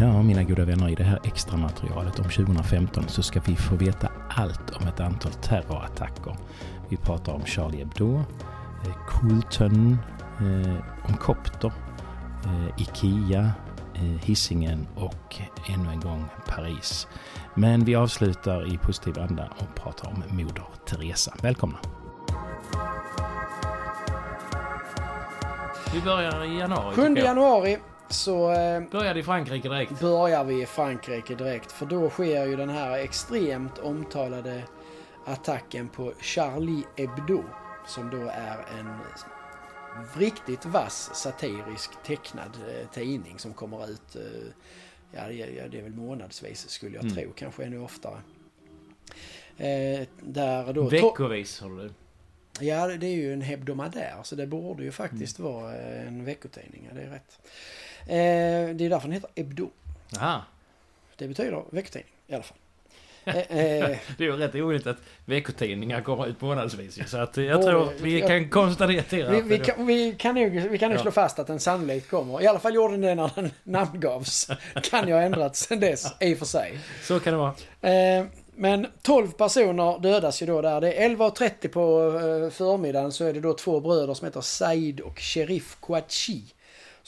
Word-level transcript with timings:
Ja, 0.00 0.22
mina 0.22 0.42
goda 0.42 0.64
vänner, 0.64 0.88
i 0.88 0.94
det 0.94 1.04
här 1.04 1.18
extra 1.24 1.56
materialet 1.56 2.18
om 2.18 2.24
2015 2.24 3.04
så 3.08 3.22
ska 3.22 3.40
vi 3.40 3.56
få 3.56 3.76
veta 3.76 4.08
allt 4.28 4.70
om 4.70 4.86
ett 4.86 5.00
antal 5.00 5.32
terrorattacker. 5.32 6.36
Vi 6.88 6.96
pratar 6.96 7.32
om 7.32 7.44
Charlie 7.44 7.78
Hebdo, 7.78 8.14
eh, 8.84 8.94
Coulton, 9.08 9.98
eh, 10.40 11.08
om 11.08 11.16
Kopter, 11.16 11.72
eh, 12.44 12.82
Ikea, 12.82 13.52
eh, 13.94 14.02
Hisingen 14.02 14.86
och 14.94 15.36
ännu 15.68 15.90
en 15.90 16.00
gång 16.00 16.24
Paris. 16.46 17.06
Men 17.54 17.84
vi 17.84 17.94
avslutar 17.94 18.74
i 18.74 18.78
positiv 18.78 19.18
anda 19.18 19.48
och 19.58 19.74
pratar 19.74 20.08
om 20.08 20.22
Moder 20.36 20.64
Teresa. 20.86 21.34
Välkomna! 21.42 21.78
Vi 25.94 26.00
börjar 26.00 26.44
i 26.44 26.58
januari. 26.58 26.94
7 26.94 27.02
tycker 27.02 27.16
jag. 27.16 27.26
januari 27.26 27.78
så 28.08 28.52
eh, 28.52 28.82
Började 28.90 29.20
i 29.20 29.22
Frankrike 29.22 29.68
direkt. 29.68 30.00
börjar 30.00 30.44
vi 30.44 30.62
i 30.62 30.66
Frankrike 30.66 31.34
direkt. 31.34 31.72
För 31.72 31.86
då 31.86 32.10
sker 32.10 32.46
ju 32.46 32.56
den 32.56 32.68
här 32.70 32.98
extremt 32.98 33.78
omtalade 33.78 34.62
attacken 35.24 35.88
på 35.88 36.12
Charlie 36.20 36.82
Hebdo. 36.96 37.44
Som 37.86 38.10
då 38.10 38.16
är 38.32 38.56
en 38.80 38.98
riktigt 40.16 40.64
vass 40.66 41.10
satirisk 41.14 41.90
tecknad 42.06 42.50
eh, 42.68 42.88
tidning 42.90 43.38
som 43.38 43.54
kommer 43.54 43.90
ut, 43.90 44.16
eh, 44.16 44.22
ja, 45.12 45.28
det 45.28 45.78
är- 45.78 45.82
väl 45.82 45.94
månadsvis 45.94 46.68
skulle 46.68 46.96
jag 46.96 47.04
Mm. 47.04 47.16
tro, 47.16 47.32
kanske 47.36 47.64
ännu 47.64 47.78
oftare. 47.78 48.20
Eh, 49.56 50.06
där 50.20 50.72
då... 50.72 50.82
Veckovis 50.88 51.60
har 51.60 51.70
du. 51.70 51.90
Ja, 52.60 52.86
det 52.86 53.06
är 53.06 53.16
ju 53.16 53.32
en 53.32 53.40
hebdomadär 53.42 54.14
så 54.22 54.34
det 54.34 54.46
borde 54.46 54.82
ju 54.84 54.92
faktiskt 54.92 55.38
vara 55.38 55.76
eh, 55.76 56.08
en 56.08 56.24
veckotidning. 56.24 56.86
Ja, 56.88 56.94
det 56.94 57.02
är 57.02 57.10
rätt. 57.10 57.38
Eh, 58.06 58.74
det 58.76 58.84
är 58.84 58.90
därför 58.90 59.08
den 59.08 59.12
heter 59.12 59.30
Hebdo. 59.36 59.70
Aha. 60.20 60.42
Det 61.16 61.28
betyder 61.28 61.62
veckotidning 61.70 62.12
i 62.26 62.34
alla 62.34 62.42
fall. 62.42 62.56
Eh, 63.28 63.36
eh, 63.36 63.96
Det 64.16 64.24
är 64.24 64.26
ju 64.26 64.36
rätt 64.36 64.54
roligt 64.54 64.86
att 64.86 64.96
veckotidningar 65.24 66.00
kommer 66.00 66.26
ut 66.26 66.40
månadsvis 66.40 67.10
Så 67.10 67.18
att 67.18 67.36
jag 67.36 67.62
tror 67.62 67.92
vi 68.00 68.20
kan 68.20 68.48
konstatera 68.50 69.30
vi, 69.30 69.38
att 69.38 69.44
vi, 69.44 69.58
kan, 69.58 69.86
vi 69.86 70.14
kan 70.18 70.34
nog, 70.34 70.50
vi 70.52 70.78
kan 70.78 70.90
nog 70.90 70.98
Ja. 70.98 71.02
slå 71.02 71.10
fast 71.10 71.38
att 71.38 71.46
den 71.46 71.60
sannolikt 71.60 72.10
kommer. 72.10 72.42
I 72.42 72.46
alla 72.46 72.58
fall 72.58 72.74
gjorde 72.74 72.92
den 72.94 73.00
det 73.00 73.14
när 73.14 73.30
den 73.34 73.50
namngavs. 73.62 74.50
kan 74.82 75.08
ju 75.08 75.14
ha 75.14 75.20
ändrats 75.20 75.60
sen 75.66 75.80
dess 75.80 76.06
i 76.20 76.34
och 76.34 76.38
för 76.38 76.46
sig. 76.46 76.78
Så 77.02 77.20
kan 77.20 77.32
det 77.32 77.38
vara. 77.38 77.54
Eh, 78.18 78.24
men 78.54 78.86
12 79.02 79.28
personer 79.32 79.98
dödas 79.98 80.42
ju 80.42 80.46
då 80.46 80.62
där. 80.62 80.80
Det 80.80 80.92
är 80.92 81.08
11.30 81.08 81.68
på 81.68 82.10
förmiddagen 82.50 83.12
så 83.12 83.24
är 83.24 83.32
det 83.32 83.40
då 83.40 83.54
två 83.54 83.80
bröder 83.80 84.14
som 84.14 84.24
heter 84.26 84.40
Said 84.40 85.00
och 85.00 85.18
Sheriff 85.18 85.76
Kouachi. 85.80 86.42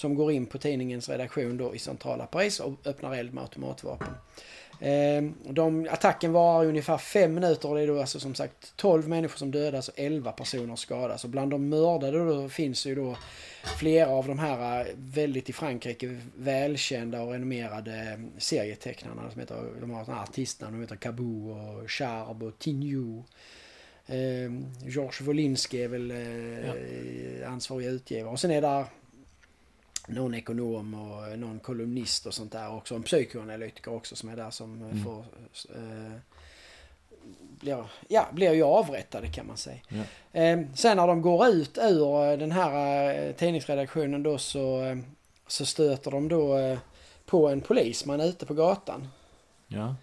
Som 0.01 0.15
går 0.15 0.33
in 0.33 0.47
på 0.47 0.59
tidningens 0.59 1.09
redaktion 1.09 1.57
då 1.57 1.75
i 1.75 1.79
centrala 1.79 2.27
Paris 2.27 2.61
och 2.61 2.73
öppnar 2.85 3.15
eld 3.15 3.35
med 3.35 3.43
automatvapen. 3.43 4.09
Eh, 4.81 5.23
de, 5.53 5.89
attacken 5.91 6.33
var 6.33 6.65
ungefär 6.65 6.99
fem 6.99 7.35
minuter 7.35 7.69
och 7.69 7.77
det 7.77 7.83
är 7.83 7.87
då 7.87 8.01
alltså 8.01 8.21
som 8.21 8.35
sagt 8.35 8.77
12 8.77 9.09
människor 9.09 9.39
som 9.39 9.51
dödas 9.51 9.89
och 9.89 9.95
11 9.99 10.33
personer 10.33 10.77
skadas. 10.77 11.25
Och 11.25 11.31
bland 11.31 11.51
de 11.51 11.69
mördade 11.69 12.19
då 12.19 12.49
finns 12.49 12.87
ju 12.87 12.95
då 12.95 13.17
flera 13.79 14.09
av 14.09 14.27
de 14.27 14.39
här 14.39 14.81
eh, 14.81 14.87
väldigt 14.97 15.49
i 15.49 15.53
Frankrike 15.53 16.21
välkända 16.37 17.23
och 17.23 17.33
renommerade 17.33 18.21
serietecknarna 18.39 19.31
som 19.31 19.41
heter, 19.41 19.65
de 19.81 19.91
har 19.91 20.05
här 20.05 20.23
artistnamn, 20.23 20.73
de 20.77 20.81
heter 20.81 20.97
Cabou 20.97 21.51
och 21.51 21.91
Charb 21.91 22.43
och 22.43 22.59
Tignou. 22.59 23.25
Eh, 24.07 24.53
Georges 24.87 25.21
Wolinski 25.21 25.83
är 25.83 25.89
väl 25.89 26.11
eh, 26.11 27.53
ansvarig 27.53 27.87
utgivare. 27.87 28.33
Och 28.33 28.41
sen 28.41 28.51
är 28.51 28.61
där 28.61 28.85
någon 30.09 30.35
ekonom 30.35 30.95
och 30.95 31.39
någon 31.39 31.59
kolumnist 31.61 32.27
och 32.27 32.35
sånt 32.35 32.53
där 32.53 32.75
också. 32.77 32.95
En 32.95 33.03
psykoanalytiker 33.03 33.95
också 33.95 34.17
som 34.17 34.29
är 34.29 34.37
där 34.37 34.51
som 34.51 34.83
eh, 34.83 34.91
Mm. 34.91 35.05
får... 35.05 35.19
Eh, 35.75 36.13
blir, 37.61 37.85
ja, 38.09 38.27
blir 38.33 38.53
ju 38.53 38.63
avrättade 38.63 39.29
kan 39.29 39.47
man 39.47 39.57
säga. 39.57 39.79
Ja. 39.89 40.41
Eh, 40.41 40.61
sen 40.75 40.97
när 40.97 41.07
de 41.07 41.23
går 41.23 41.47
ut 41.49 41.79
ur 41.79 42.25
eh, 42.25 42.39
den 42.39 42.53
här 42.53 43.15
eh, 43.15 43.33
tidningsredaktionen 43.33 44.23
då 44.23 44.39
så, 44.39 44.83
eh, 44.85 44.97
så 45.47 45.67
stöter 45.67 46.11
de 46.11 46.29
då 46.29 46.59
eh, 46.59 46.79
på 47.27 47.49
en 47.49 47.61
polisman 47.61 48.21
ute 48.21 48.47
på 48.47 48.55
gatan. 48.55 49.09
Ja. 49.69 49.95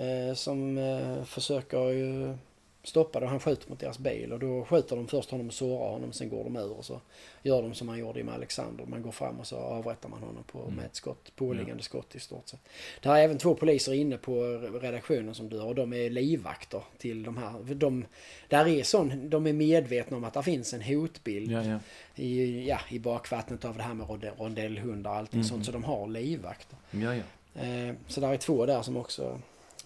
Eh, 0.00 0.34
som 0.34 0.78
eh, 0.78 1.24
försöker 1.24 1.78
ju 1.90 2.36
stoppa 2.84 3.20
det. 3.20 3.26
Han 3.26 3.40
skjuter 3.40 3.70
mot 3.70 3.80
deras 3.80 3.98
bil 3.98 4.32
och 4.32 4.38
då 4.38 4.64
skjuter 4.64 4.96
de 4.96 5.08
först 5.08 5.30
honom 5.30 5.46
och 5.46 5.54
sårar 5.54 5.90
honom. 5.90 6.12
Sen 6.12 6.28
går 6.28 6.44
de 6.44 6.56
ur 6.56 6.72
och 6.72 6.84
så 6.84 7.00
gör 7.42 7.62
de 7.62 7.74
som 7.74 7.86
man 7.86 7.98
gjorde 7.98 8.24
med 8.24 8.34
Alexander. 8.34 8.84
Man 8.86 9.02
går 9.02 9.10
fram 9.10 9.40
och 9.40 9.46
så 9.46 9.56
avrättar 9.56 10.08
man 10.08 10.22
honom 10.22 10.42
på, 10.44 10.58
Mm. 10.62 10.74
med 10.74 10.84
ett 10.84 10.94
skott, 10.94 11.32
påliggande 11.36 11.82
skott 11.82 12.14
i 12.14 12.20
stort 12.20 12.48
sett. 12.48 12.60
Det 13.02 13.08
är 13.08 13.16
även 13.16 13.38
två 13.38 13.54
poliser 13.54 13.92
inne 13.92 14.16
på 14.16 14.42
redaktionen 14.82 15.34
som 15.34 15.48
dör 15.48 15.64
och 15.64 15.74
de 15.74 15.92
är 15.92 16.10
livvakter 16.10 16.82
till 16.98 17.22
de 17.22 17.36
här. 17.36 17.74
De, 17.74 18.04
där 18.48 18.68
är 18.68 18.82
sån, 18.82 19.30
de 19.30 19.46
är 19.46 19.52
medvetna 19.52 20.16
om 20.16 20.24
att 20.24 20.34
det 20.34 20.42
finns 20.42 20.74
en 20.74 20.82
hotbild 20.82 21.50
Ja, 21.52 21.62
ja. 21.64 21.78
i, 22.14 22.68
ja, 22.68 22.78
i 22.90 22.98
bakvattnet 22.98 23.64
av 23.64 23.76
det 23.76 23.82
här 23.82 23.94
med 23.94 24.06
rondell- 24.06 24.36
rondellhundar 24.38 25.10
och 25.10 25.16
allting 25.16 25.40
Mhm. 25.40 25.48
sånt. 25.48 25.66
Så 25.66 25.72
de 25.72 25.84
har 25.84 26.08
livvakter. 26.08 26.78
Ja, 26.90 27.14
ja. 27.14 27.22
Eh, 27.62 27.94
så 28.06 28.20
där 28.20 28.32
är 28.32 28.36
två 28.36 28.66
där 28.66 28.82
som 28.82 28.96
också 28.96 29.40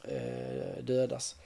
eh, 0.09 0.82
dödas. 0.84 1.37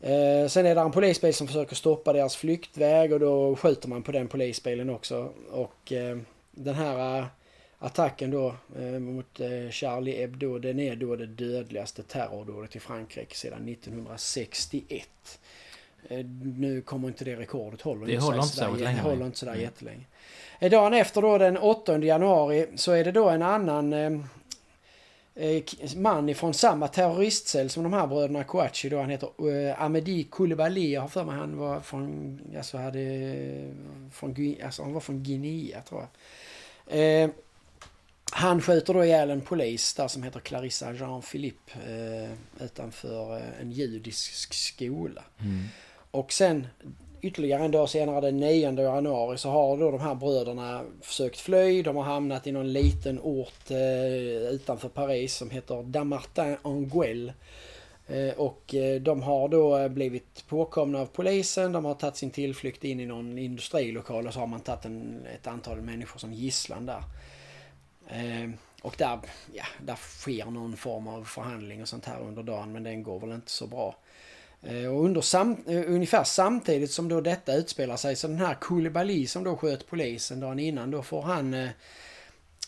Eh, 0.00 0.48
sen 0.48 0.66
är 0.66 0.74
det 0.74 0.80
en 0.80 0.90
polisbil 0.90 1.34
som 1.34 1.46
försöker 1.46 1.76
stoppa 1.76 2.12
deras 2.12 2.36
flyktväg 2.36 3.12
och 3.12 3.20
då 3.20 3.56
skjuter 3.56 3.88
man 3.88 4.02
på 4.02 4.12
den 4.12 4.28
polisbilen 4.28 4.90
också. 4.90 5.32
Och 5.50 5.92
eh, 5.92 6.18
den 6.50 6.74
här 6.74 7.18
eh, 7.18 7.26
attacken 7.78 8.30
då 8.30 8.54
eh, 8.78 8.98
mot 8.98 9.40
eh, 9.40 9.70
Charlie 9.70 10.20
Hebdo 10.20 10.58
den 10.58 10.80
är 10.80 10.96
då 10.96 11.16
det 11.16 11.26
dödligaste 11.26 12.02
terrordådet 12.02 12.76
i 12.76 12.80
Frankrike 12.80 13.36
sedan 13.36 13.68
1961. 13.68 15.08
Eh, 16.08 16.24
nu 16.56 16.80
kommer 16.80 17.08
inte 17.08 17.24
det 17.24 17.36
rekordet 17.36 17.82
håller 17.82 18.06
Det 18.06 18.18
håller 18.18 18.38
inte 18.38 18.56
särskilt 18.56 18.80
länge, 18.80 19.00
håller 19.00 19.26
inte 19.26 19.38
sådär 19.38 19.52
Nej. 19.52 19.62
jättelänge. 19.62 20.04
Dagen 20.60 20.94
efter 20.94 21.22
då 21.22 21.38
den 21.38 21.58
8 21.58 21.98
januari 21.98 22.66
så 22.74 22.92
är 22.92 23.04
det 23.04 23.12
då 23.12 23.28
en 23.28 23.42
annan 23.42 23.92
man 25.96 26.28
ifrån 26.28 26.54
samma 26.54 26.88
terroristcell 26.88 27.70
som 27.70 27.82
de 27.82 27.92
här 27.92 28.06
bröderna 28.06 28.44
Kouachi 28.44 28.88
då. 28.88 29.00
Han 29.00 29.10
heter 29.10 29.68
eh, 29.68 29.82
Amedi 29.82 30.24
Koulibaly. 30.24 30.92
Jag 30.92 31.00
har 31.00 31.08
för 31.08 31.24
mig 31.24 31.36
han 31.36 31.56
var 31.56 31.80
från, 31.80 32.40
alltså 32.56 32.78
hade, 32.78 33.00
från, 34.12 34.34
Gui- 34.34 34.64
alltså 34.64 34.82
han 34.82 34.92
var 34.92 35.00
från 35.00 35.22
Guinea 35.22 35.82
tror 35.82 36.00
jag. 36.86 37.22
Eh, 37.24 37.30
han 38.32 38.62
skjuter 38.62 38.94
då 38.94 39.04
ihjäl 39.04 39.30
en 39.30 39.40
polis 39.40 39.94
där 39.94 40.08
som 40.08 40.22
heter 40.22 40.40
Clarissa 40.40 40.92
Jean-Philippe 40.92 41.72
eh, 41.86 42.64
utanför 42.64 43.36
eh, 43.36 43.60
en 43.60 43.72
judisk 43.72 44.54
skola. 44.54 45.24
Mm. 45.40 45.64
Och 46.10 46.32
sen 46.32 46.66
ytterligare 47.20 47.64
en 47.64 47.70
dag 47.70 47.88
senare, 47.88 48.20
den 48.20 48.36
9 48.36 48.82
januari, 48.82 49.38
så 49.38 49.50
har 49.50 49.76
då 49.76 49.90
de 49.90 50.00
här 50.00 50.14
bröderna 50.14 50.82
försökt 51.00 51.40
fly. 51.40 51.82
De 51.82 51.96
har 51.96 52.04
hamnat 52.04 52.46
i 52.46 52.52
någon 52.52 52.72
liten 52.72 53.20
ort 53.22 53.70
eh, 53.70 54.52
utanför 54.52 54.88
Paris 54.88 55.34
som 55.34 55.50
heter 55.50 55.82
Damartin-Anguel. 55.82 57.32
Eh, 58.08 58.34
och 58.36 58.74
eh, 58.74 59.00
de 59.00 59.22
har 59.22 59.48
då 59.48 59.78
eh, 59.78 59.88
blivit 59.88 60.44
påkomna 60.48 61.00
av 61.00 61.06
polisen. 61.06 61.72
De 61.72 61.84
har 61.84 61.94
tagit 61.94 62.16
sin 62.16 62.30
tillflykt 62.30 62.84
in 62.84 63.00
i 63.00 63.06
någon 63.06 63.38
industrilokal 63.38 64.26
och 64.26 64.34
så 64.34 64.40
har 64.40 64.46
man 64.46 64.60
tagit 64.60 64.84
en, 64.84 65.26
ett 65.34 65.46
antal 65.46 65.80
människor 65.80 66.18
som 66.18 66.32
gisslan 66.32 66.86
där. 66.86 67.02
Eh, 68.08 68.50
och 68.82 68.94
där, 68.98 69.18
ja, 69.54 69.64
där 69.82 69.96
sker 69.96 70.44
någon 70.44 70.76
form 70.76 71.08
av 71.08 71.24
förhandling 71.24 71.82
och 71.82 71.88
sånt 71.88 72.04
här 72.04 72.20
under 72.20 72.42
dagen 72.42 72.72
men 72.72 72.82
den 72.82 73.02
går 73.02 73.20
väl 73.20 73.32
inte 73.32 73.50
så 73.50 73.66
bra. 73.66 73.96
Eh, 74.62 74.86
och 74.86 75.04
under 75.04 75.20
sam, 75.20 75.56
eh, 75.66 75.82
ungefär 75.86 76.24
samtidigt 76.24 76.90
som 76.90 77.08
då 77.08 77.20
detta 77.20 77.54
utspelar 77.54 77.96
sig 77.96 78.16
så 78.16 78.28
den 78.28 78.38
här 78.38 78.54
Kulibali 78.60 79.26
som 79.26 79.44
då 79.44 79.56
sköt 79.56 79.86
polisen 79.86 80.40
dagen 80.40 80.58
innan 80.58 80.90
då 80.90 81.02
får 81.02 81.22
han 81.22 81.54
eh, 81.54 81.68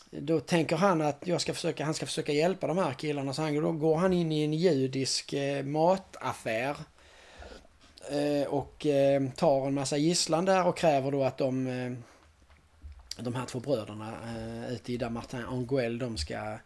då 0.09 0.39
tänker 0.39 0.75
han 0.75 1.01
att 1.01 1.21
jag 1.25 1.41
ska 1.41 1.53
försöka, 1.53 1.85
han 1.85 1.93
ska 1.93 2.05
försöka 2.05 2.31
hjälpa 2.31 2.67
de 2.67 2.77
här 2.77 2.93
killarna. 2.93 3.33
Så 3.33 3.41
han, 3.41 3.61
då 3.61 3.71
går 3.71 3.95
han 3.95 4.13
in 4.13 4.31
i 4.31 4.43
en 4.43 4.53
judisk 4.53 5.33
mataffär 5.63 6.75
och 8.47 8.85
tar 9.35 9.67
en 9.67 9.73
massa 9.73 9.97
gisslan 9.97 10.45
där 10.45 10.67
och 10.67 10.77
kräver 10.77 11.11
då 11.11 11.23
att 11.23 11.37
de 11.37 12.03
de 13.17 13.35
här 13.35 13.45
två 13.45 13.59
bröderna 13.59 14.13
ute 14.69 14.93
i 14.93 14.97
Damartin 14.97 15.45
Anguel, 15.45 15.99
de 15.99 16.17
ska 16.17 16.57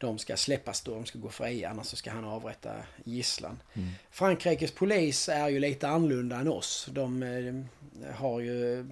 de 0.00 0.18
ska 0.18 0.36
släppas 0.36 0.82
då, 0.82 0.94
de 0.94 1.06
ska 1.06 1.18
gå 1.18 1.28
fria 1.28 1.70
annars 1.70 1.86
så 1.86 1.96
ska 1.96 2.10
han 2.10 2.24
avrätta 2.24 2.72
gisslan. 3.04 3.62
Mm. 3.74 3.88
Frankrikes 4.10 4.70
polis 4.70 5.28
är 5.28 5.48
ju 5.48 5.58
lite 5.58 5.88
annorlunda 5.88 6.36
än 6.36 6.48
oss. 6.48 6.88
De 6.90 7.22
eh, 7.22 8.12
har 8.14 8.40
ju 8.40 8.86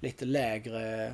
lite 0.00 0.24
lägre 0.24 1.06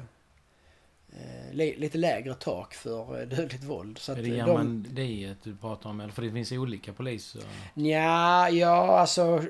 eh, 1.13 1.53
li, 1.53 1.77
lite 1.77 1.99
lägre 1.99 2.35
tak 2.35 2.75
för 2.75 3.21
eh, 3.21 3.29
dödligt 3.29 3.65
våld. 3.65 3.99
Så 3.99 4.13
Är 4.13 4.17
det 4.17 4.23
de, 4.23 4.29
Germandiet 4.29 5.39
du 5.43 5.57
pratar 5.57 5.91
om? 5.91 6.01
Eller 6.01 6.13
för 6.13 6.23
det 6.23 6.33
finns 6.33 6.53
olika 6.53 6.93
poliser. 6.93 7.43
Nja, 7.75 8.51
ja 8.51 8.99
alltså 8.99 9.43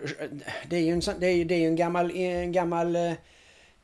det 0.68 0.76
är 0.76 0.82
ju 0.82 0.92
en, 0.92 1.02
det 1.20 1.26
är, 1.26 1.44
det 1.44 1.54
är 1.54 1.66
en 1.66 1.76
gammal, 1.76 2.10
en 2.10 2.52
gammal 2.52 2.96
eh, 2.96 3.12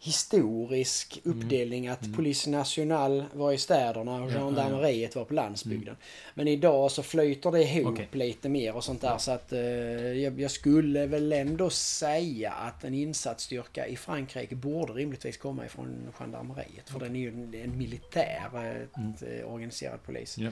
historisk 0.02 1.20
uppdelning 1.24 1.88
att 1.88 2.02
Mm. 2.02 2.16
Police 2.16 2.50
National 2.50 3.24
var 3.32 3.52
i 3.52 3.58
städerna 3.58 4.22
och 4.22 4.30
Ja, 4.30 4.34
gendarmeriet 4.34 5.16
var 5.16 5.24
på 5.24 5.34
landsbygden. 5.34 5.96
Men 6.34 6.48
idag 6.48 6.90
så 6.90 7.02
flyter 7.02 7.50
det 7.50 7.62
ihop 7.62 7.92
Okej. 7.92 8.08
lite 8.12 8.48
mer 8.48 8.76
och 8.76 8.84
sånt 8.84 9.00
där 9.00 9.18
så 9.18 9.30
att 9.30 9.52
eh, 9.52 9.60
jag, 9.60 10.40
jag 10.40 10.50
skulle 10.50 11.06
väl 11.06 11.32
ändå 11.32 11.70
säga 11.70 12.52
att 12.52 12.84
en 12.84 12.94
insatsstyrka 12.94 13.86
i 13.86 13.96
Frankrike 13.96 14.54
borde 14.56 14.92
rimligtvis 14.92 15.36
komma 15.36 15.66
ifrån 15.66 16.12
gendarmeriet. 16.18 16.90
För 16.90 17.00
den 17.00 17.16
är 17.16 17.20
ju 17.20 17.28
en, 17.28 17.54
en 17.54 17.78
militär 17.78 18.48
eh, 18.54 18.82
ett, 18.82 19.22
eh, 19.42 19.52
organiserad 19.52 20.02
polis. 20.06 20.38
Ja. 20.38 20.50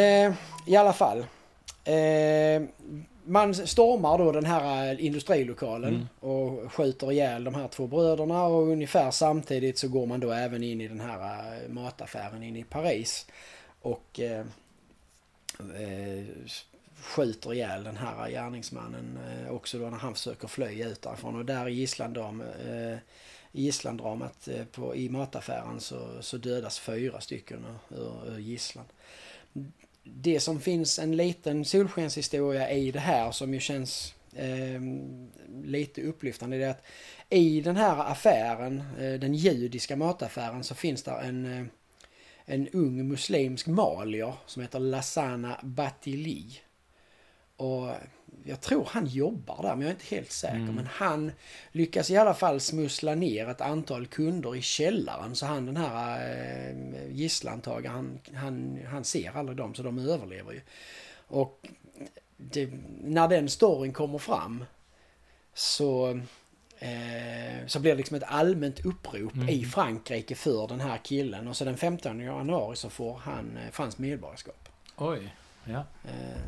Eh, 0.00 0.32
I 0.66 0.76
alla 0.76 0.92
fall. 0.92 1.18
Eh, 1.84 2.62
man 3.24 3.54
stormar 3.54 4.18
då 4.18 4.32
den 4.32 4.44
här 4.44 4.92
eh, 4.92 5.04
industrilokalen 5.04 5.94
Mm. 5.94 6.08
och 6.20 6.72
skjuter 6.72 7.12
ihjäl 7.12 7.44
de 7.44 7.54
här 7.54 7.68
två 7.68 7.86
bröderna 7.86 8.44
och 8.44 8.62
ungefär 8.68 9.10
samtidigt 9.10 9.78
så 9.78 9.88
går 9.88 10.06
man 10.06 10.20
då 10.20 10.32
även 10.32 10.62
in 10.62 10.80
i 10.80 10.88
den 10.88 11.00
här 11.00 11.54
eh, 11.62 11.68
mataffären 11.68 12.42
inne 12.42 12.58
i 12.58 12.64
Paris. 12.64 13.26
Och 13.82 14.20
eh, 14.20 14.46
eh, 15.58 16.24
skjuter 17.02 17.54
ihjäl 17.54 17.84
den 17.84 17.96
här 17.96 18.30
gärningsmannen 18.30 19.18
eh, 19.28 19.52
också 19.52 19.78
då 19.78 19.90
när 19.90 19.98
han 19.98 20.14
försöker 20.14 20.48
fly 20.48 20.84
ut 20.84 21.02
därifrån. 21.02 21.36
Och 21.36 21.44
där 21.44 21.68
i 21.68 21.72
gisslandram, 21.74 22.40
eh, 22.40 22.96
i 23.52 23.62
gisslandramat 23.62 24.48
eh, 24.48 24.64
på, 24.64 24.96
i 24.96 25.08
mataffären 25.08 25.80
så, 25.80 26.08
så 26.20 26.36
dödas 26.36 26.78
fyra 26.78 27.20
stycken 27.20 27.66
ur, 27.88 28.34
ur 28.34 28.38
gisslan. 28.38 28.84
Det 30.04 30.40
som 30.40 30.60
finns 30.60 30.98
en 30.98 31.16
liten 31.16 31.64
solskenshistoria 31.64 32.70
i 32.70 32.90
det 32.90 33.00
här 33.00 33.30
som 33.30 33.54
ju 33.54 33.60
känns 33.60 34.14
eh, 34.32 34.80
lite 35.64 36.02
upplyftande 36.02 36.58
det 36.58 36.64
är 36.64 36.70
att 36.70 36.84
i 37.30 37.60
den 37.60 37.76
här 37.76 38.10
affären, 38.10 38.82
eh, 38.98 39.20
den 39.20 39.34
judiska 39.34 39.96
mataffären, 39.96 40.64
så 40.64 40.74
finns 40.74 41.02
där 41.02 41.20
en, 41.20 41.58
eh, 41.58 41.66
en 42.44 42.68
ung 42.68 43.08
muslimsk 43.08 43.66
malier 43.66 44.34
som 44.46 44.62
heter 44.62 44.78
Lassana 44.78 45.60
Batili. 45.62 46.46
Och 47.62 47.90
jag 48.44 48.60
tror 48.60 48.84
han 48.90 49.06
jobbar 49.06 49.62
där, 49.62 49.70
men 49.76 49.80
jag 49.80 49.88
är 49.88 49.94
inte 49.94 50.14
helt 50.14 50.32
säker. 50.32 50.56
Mm. 50.56 50.74
Men 50.74 50.86
han 50.86 51.32
lyckas 51.72 52.10
i 52.10 52.16
alla 52.16 52.34
fall 52.34 52.60
smussla 52.60 53.14
ner 53.14 53.48
ett 53.48 53.60
antal 53.60 54.06
kunder 54.06 54.56
i 54.56 54.62
källaren. 54.62 55.36
Så 55.36 55.46
han 55.46 55.66
den 55.66 55.76
här 55.76 56.20
eh, 56.30 57.12
gisslantagaren, 57.12 58.18
han, 58.34 58.34
han, 58.34 58.78
han 58.90 59.04
ser 59.04 59.36
aldrig 59.36 59.58
dem, 59.58 59.74
så 59.74 59.82
de 59.82 59.98
överlever 59.98 60.52
ju. 60.52 60.60
Och 61.26 61.66
det, 62.36 62.70
när 63.00 63.28
den 63.28 63.48
storyn 63.48 63.92
kommer 63.92 64.18
fram 64.18 64.64
så, 65.54 66.20
eh, 66.78 67.66
så 67.66 67.80
blir 67.80 67.92
det 67.92 67.96
liksom 67.96 68.16
ett 68.16 68.22
allmänt 68.26 68.84
upprop 68.84 69.34
Mm. 69.34 69.48
i 69.48 69.64
Frankrike 69.64 70.34
för 70.34 70.68
den 70.68 70.80
här 70.80 70.98
killen. 70.98 71.48
Och 71.48 71.56
så 71.56 71.64
den 71.64 71.76
15 71.76 72.20
januari 72.20 72.76
så 72.76 72.90
får 72.90 73.14
han 73.14 73.56
eh, 73.56 73.70
franskt 73.70 73.98
medborgarskap. 73.98 74.68
Oj. 74.96 75.34
Ja. 75.64 75.84
Eh, 76.04 76.42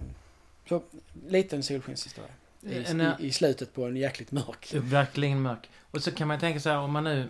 så 0.68 0.82
liten 1.26 1.62
solskenshistoria. 1.62 2.30
I, 2.60 2.84
En, 2.84 3.00
i, 3.00 3.14
I 3.18 3.32
slutet 3.32 3.74
på 3.74 3.84
en 3.86 3.96
jäkligt 3.96 4.32
mörk. 4.32 4.74
Verkligen 4.74 5.42
mörk. 5.42 5.70
Och 5.90 6.02
så 6.02 6.10
kan 6.10 6.28
man 6.28 6.38
tänka 6.40 6.60
så 6.60 6.70
här, 6.70 6.78
om 6.78 6.92
man 6.92 7.04
nu 7.04 7.28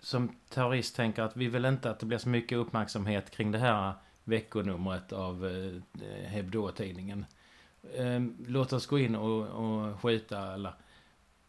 som 0.00 0.36
terrorist 0.48 0.96
tänker 0.96 1.22
att 1.22 1.36
vi 1.36 1.48
vill 1.48 1.64
inte 1.64 1.90
att 1.90 1.98
det 1.98 2.06
blir 2.06 2.18
så 2.18 2.28
mycket 2.28 2.58
uppmärksamhet 2.58 3.30
kring 3.30 3.52
det 3.52 3.58
här 3.58 3.92
veckonumret 4.24 5.12
av 5.12 5.46
eh, 5.46 6.30
Hebdo-tidningen. 6.30 7.24
Eh, 7.94 8.22
låt 8.46 8.72
oss 8.72 8.86
gå 8.86 8.98
in 8.98 9.16
och, 9.16 9.46
och 9.48 10.00
skjuta 10.00 10.52
alla. 10.52 10.74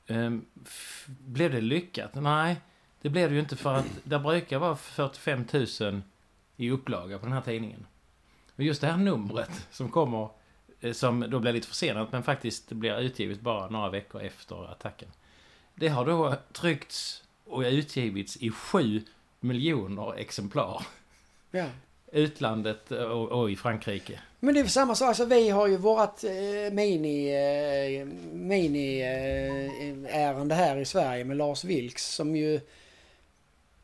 Eh, 0.08 0.32
blev 1.08 1.52
det 1.52 1.62
lyckat? 1.62 2.16
Nej, 2.16 2.62
det 3.02 3.10
blev 3.10 3.30
det 3.30 3.34
ju 3.36 3.42
inte 3.42 3.56
för 3.56 3.74
att 3.74 3.86
det 4.04 4.20
brukar 4.20 4.60
vara 4.60 4.76
45 4.76 5.46
000 5.82 6.02
i 6.56 6.72
upplaga 6.72 7.20
på 7.20 7.26
den 7.26 7.34
här 7.34 7.42
tidningen. 7.42 7.86
Och 8.56 8.64
just 8.64 8.82
det 8.82 8.88
här 8.88 8.98
numret 8.98 9.68
som 9.72 9.90
kommer, 9.90 10.30
som 10.94 11.26
då 11.30 11.40
blir 11.40 11.54
lite 11.54 11.68
försenat 11.68 12.12
men 12.12 12.24
faktiskt 12.24 12.72
blir 12.72 13.00
utgivet 13.00 13.40
bara 13.42 13.70
några 13.70 13.90
veckor 13.90 14.22
efter 14.22 14.72
attacken. 14.72 15.10
Det 15.76 15.88
har 15.88 16.06
då 16.06 16.36
tryckts 16.54 17.24
och 17.46 17.62
utgivits 17.62 18.38
i 18.38 18.52
7 18.52 19.02
miljoner 19.40 20.18
exemplar. 20.18 20.86
Ja. 21.52 21.66
Utlandet 22.12 22.92
och, 22.92 23.32
och 23.32 23.52
i 23.52 23.56
Frankrike. 23.56 24.20
Men 24.40 24.54
det 24.54 24.60
är 24.60 24.66
samma 24.66 24.96
sak. 24.96 25.08
Alltså, 25.08 25.26
vi 25.26 25.50
har 25.50 25.68
ju 25.68 25.78
vårat 25.78 26.24
eh, 26.24 26.74
mini, 26.74 27.30
eh, 27.30 28.06
mini 28.34 29.02
eh, 29.02 30.22
ärende 30.22 30.56
här 30.56 30.78
i 30.78 30.86
Sverige 30.86 31.24
med 31.24 31.38
Lars 31.38 31.64
Vilks 31.64 32.16
som 32.16 32.36
ju 32.36 32.60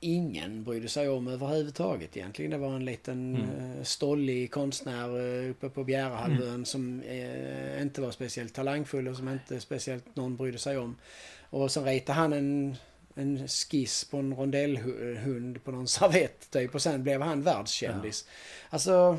ingen 0.01 0.63
brydde 0.63 0.89
sig 0.89 1.09
om 1.09 1.27
överhuvudtaget 1.27 2.17
egentligen. 2.17 2.51
Det 2.51 2.57
var 2.57 2.75
en 2.75 2.85
liten 2.85 3.35
Mm. 3.35 3.77
eh, 3.77 3.83
stollig 3.83 4.51
konstnär 4.51 5.43
eh, 5.43 5.49
uppe 5.51 5.69
på 5.69 5.83
Bjärehalvön 5.83 6.65
som 6.65 7.01
eh, 7.01 7.81
inte 7.81 8.01
var 8.01 8.11
speciellt 8.11 8.53
talangfull 8.53 9.07
och 9.07 9.15
som 9.17 9.29
inte 9.29 9.59
speciellt 9.59 10.15
någon 10.15 10.35
brydde 10.37 10.57
sig 10.57 10.77
om. 10.77 10.95
Och 11.49 11.71
sen 11.71 11.85
ritade 11.85 12.19
han 12.19 12.33
en, 12.33 12.75
en 13.15 13.47
skiss 13.47 14.05
på 14.05 14.17
en 14.17 14.33
rondellhund 14.35 15.63
på 15.63 15.71
någon 15.71 15.87
servett 15.97 16.49
typ 16.51 16.75
och 16.75 16.81
sen 16.81 17.03
blev 17.03 17.21
han 17.21 17.41
världskändis. 17.41 18.25
Alltså... 18.69 19.17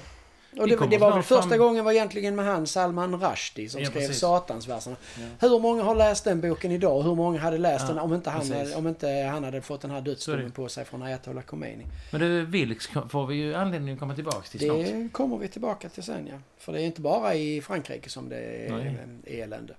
Och 0.59 0.69
det, 0.69 0.87
det 0.91 0.99
var 0.99 1.13
väl 1.15 1.23
första 1.23 1.49
fram- 1.49 1.59
gången 1.59 1.85
var 1.85 1.93
egentligen 1.93 2.37
med 2.37 2.45
han 2.45 2.67
Salman 2.67 3.21
Rushdie 3.21 3.69
som 3.69 3.81
Ja, 3.81 3.91
skrev 3.91 4.01
precis. 4.01 4.19
Satansverserna. 4.19 4.97
Ja. 5.19 5.49
Hur 5.49 5.59
många 5.59 5.83
har 5.83 5.95
läst 5.95 6.25
den 6.25 6.41
boken 6.41 6.73
idag? 6.73 6.97
och 6.97 7.05
Hur 7.05 7.15
många 7.15 7.41
hade 7.41 7.59
läst 7.59 7.85
Ja, 7.89 7.95
den 7.95 7.99
om 8.05 8.15
inte, 8.15 8.31
han 8.31 8.41
precis. 8.41 8.57
hade, 8.57 8.75
om 8.75 8.87
inte 8.89 9.09
han 9.09 9.45
hade 9.45 9.61
fått 9.63 9.81
den 9.81 9.91
här 9.91 10.01
dödsdomen 10.01 10.51
på 10.51 10.69
sig 10.69 10.85
från 10.85 11.03
Ayatollah 11.03 11.43
Khomeini? 11.45 11.87
Men 12.11 12.21
du, 12.21 12.45
Vilks 12.47 12.89
får 13.11 13.27
vi 13.27 13.35
ju 13.35 13.55
anledning 13.55 13.95
att 13.95 14.01
komma 14.01 14.15
tillbaks 14.15 14.51
till 14.51 14.61
snart. 14.61 14.77
Det 14.77 15.09
kommer 15.13 15.39
vi 15.39 15.49
tillbaka 15.49 15.89
till 15.89 16.03
sen 16.03 16.27
ja. 16.31 16.37
För 16.59 16.73
det 16.73 16.81
är 16.83 16.85
inte 16.87 17.01
bara 17.01 17.35
i 17.35 17.61
Frankrike 17.61 18.11
som 18.11 18.29
det 18.29 18.37
är 18.67 18.71
Nej. 18.73 19.43
elände. 19.43 19.75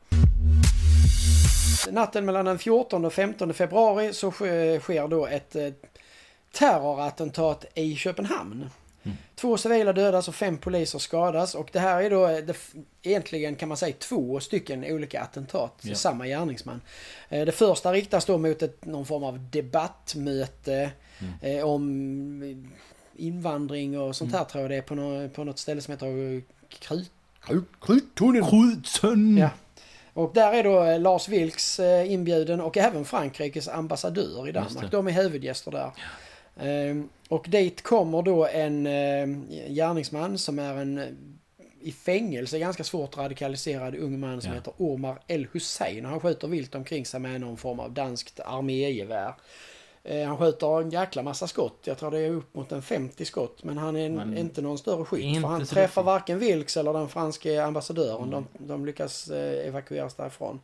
Natten 1.91 2.25
mellan 2.25 2.45
den 2.45 2.59
14 2.59 3.05
och 3.05 3.13
15 3.13 3.53
februari 3.53 4.13
så 4.13 4.31
sker 4.31 4.79
sker 4.79 5.07
då 5.07 5.27
ett 5.27 5.55
eh, 5.55 5.67
terrorattentat 6.51 7.65
i 7.73 7.95
Köpenhamn. 7.95 8.69
Mm. 9.05 9.17
Två 9.35 9.57
civila 9.57 9.93
dödas 9.93 10.27
och 10.27 10.35
fem 10.35 10.57
poliser 10.57 10.99
skadas 10.99 11.55
och 11.55 11.69
det 11.71 11.79
här 11.79 12.01
är 12.03 12.09
då 12.09 12.27
eh, 12.27 12.37
det, 12.37 12.57
egentligen 13.01 13.55
kan 13.55 13.67
man 13.69 13.77
säga 13.77 13.95
två 13.99 14.39
stycken 14.39 14.85
olika 14.85 15.21
attentat. 15.21 15.73
Ja. 15.81 15.95
Samma 15.95 16.27
gärningsman. 16.27 16.81
Eh, 17.29 17.45
Det 17.45 17.51
första 17.51 17.93
riktas 17.93 18.25
då 18.25 18.37
mot 18.37 18.61
ett, 18.61 18.85
någon 18.85 19.05
form 19.05 19.23
av 19.23 19.39
debattmöte 19.49 20.91
Mm. 21.41 21.57
eh, 21.59 21.65
om 21.65 22.73
invandring 23.15 23.99
och 23.99 24.15
sånt 24.15 24.33
här 24.33 24.43
tror 24.43 24.61
jag 24.61 24.71
det 24.71 24.77
är 24.77 24.81
på, 24.81 24.95
nå, 24.95 25.29
på 25.29 25.43
något 25.43 25.59
ställe 25.59 25.81
som 25.81 25.91
heter 25.91 26.41
Krut... 26.79 27.11
Krut... 27.45 27.65
Kruttunneln. 27.81 28.45
Skjutsen! 28.45 29.37
Ja. 29.37 29.49
Och 30.13 30.31
där 30.33 30.53
är 30.53 30.63
då 30.63 30.97
Lars 30.97 31.27
Vilks 31.27 31.79
inbjuden 32.07 32.61
och 32.61 32.77
även 32.77 33.05
Frankrikes 33.05 33.67
ambassadör 33.67 34.47
i 34.47 34.51
Danmark. 34.51 34.91
De 34.91 35.07
är 35.07 35.11
huvudgäster 35.11 35.71
där. 35.71 35.85
Ehm, 35.85 35.91
Och 37.29 37.45
dit 37.49 37.81
kommer 37.81 38.21
då 38.21 38.45
en 38.47 38.87
eh, 38.87 39.27
gärningsman 39.69 40.37
som 40.37 40.59
är 40.59 40.73
en 40.73 41.17
i 41.81 41.91
fängelse 41.91 42.59
ganska 42.59 42.83
svårt 42.83 43.17
radikaliserad 43.17 43.95
ung 43.95 44.19
man 44.19 44.41
som 44.41 44.51
Ja. 44.51 44.55
heter 44.55 44.73
Omar 44.77 45.19
El 45.27 45.47
Hussein. 45.51 46.05
Han 46.05 46.19
skjuter 46.19 46.47
vilt 46.47 46.75
omkring 46.75 47.05
sig 47.05 47.19
med 47.19 47.41
någon 47.41 47.57
form 47.57 47.79
av 47.79 47.91
danskt 47.91 48.39
armégevär. 48.39 49.33
Eh, 50.03 50.27
Han 50.27 50.37
skjuter 50.37 50.81
en 50.81 50.89
jäkla 50.89 51.23
massa 51.23 51.47
skott. 51.47 51.79
Jag 51.83 51.97
tror 51.97 52.11
det 52.11 52.19
är 52.19 52.29
upp 52.29 52.55
mot 52.55 52.71
en 52.71 52.81
50 52.81 53.25
skott. 53.25 53.63
Men 53.63 53.77
han 53.77 53.95
är 53.95 54.05
en, 54.05 54.15
Men 54.15 54.37
inte 54.37 54.61
någon 54.61 54.77
större 54.77 55.05
skytt. 55.05 55.41
För 55.41 55.47
han 55.47 55.65
träffar 55.65 56.01
duktig. 56.01 56.05
varken 56.05 56.39
Vilks 56.39 56.77
eller 56.77 56.93
den 56.93 57.09
franske 57.09 57.63
ambassadören. 57.63 58.23
Mm. 58.27 58.29
De, 58.57 58.67
de 58.67 58.85
lyckas 58.85 59.29
eh, 59.29 59.67
evakueras 59.67 60.13
därifrån. 60.15 60.59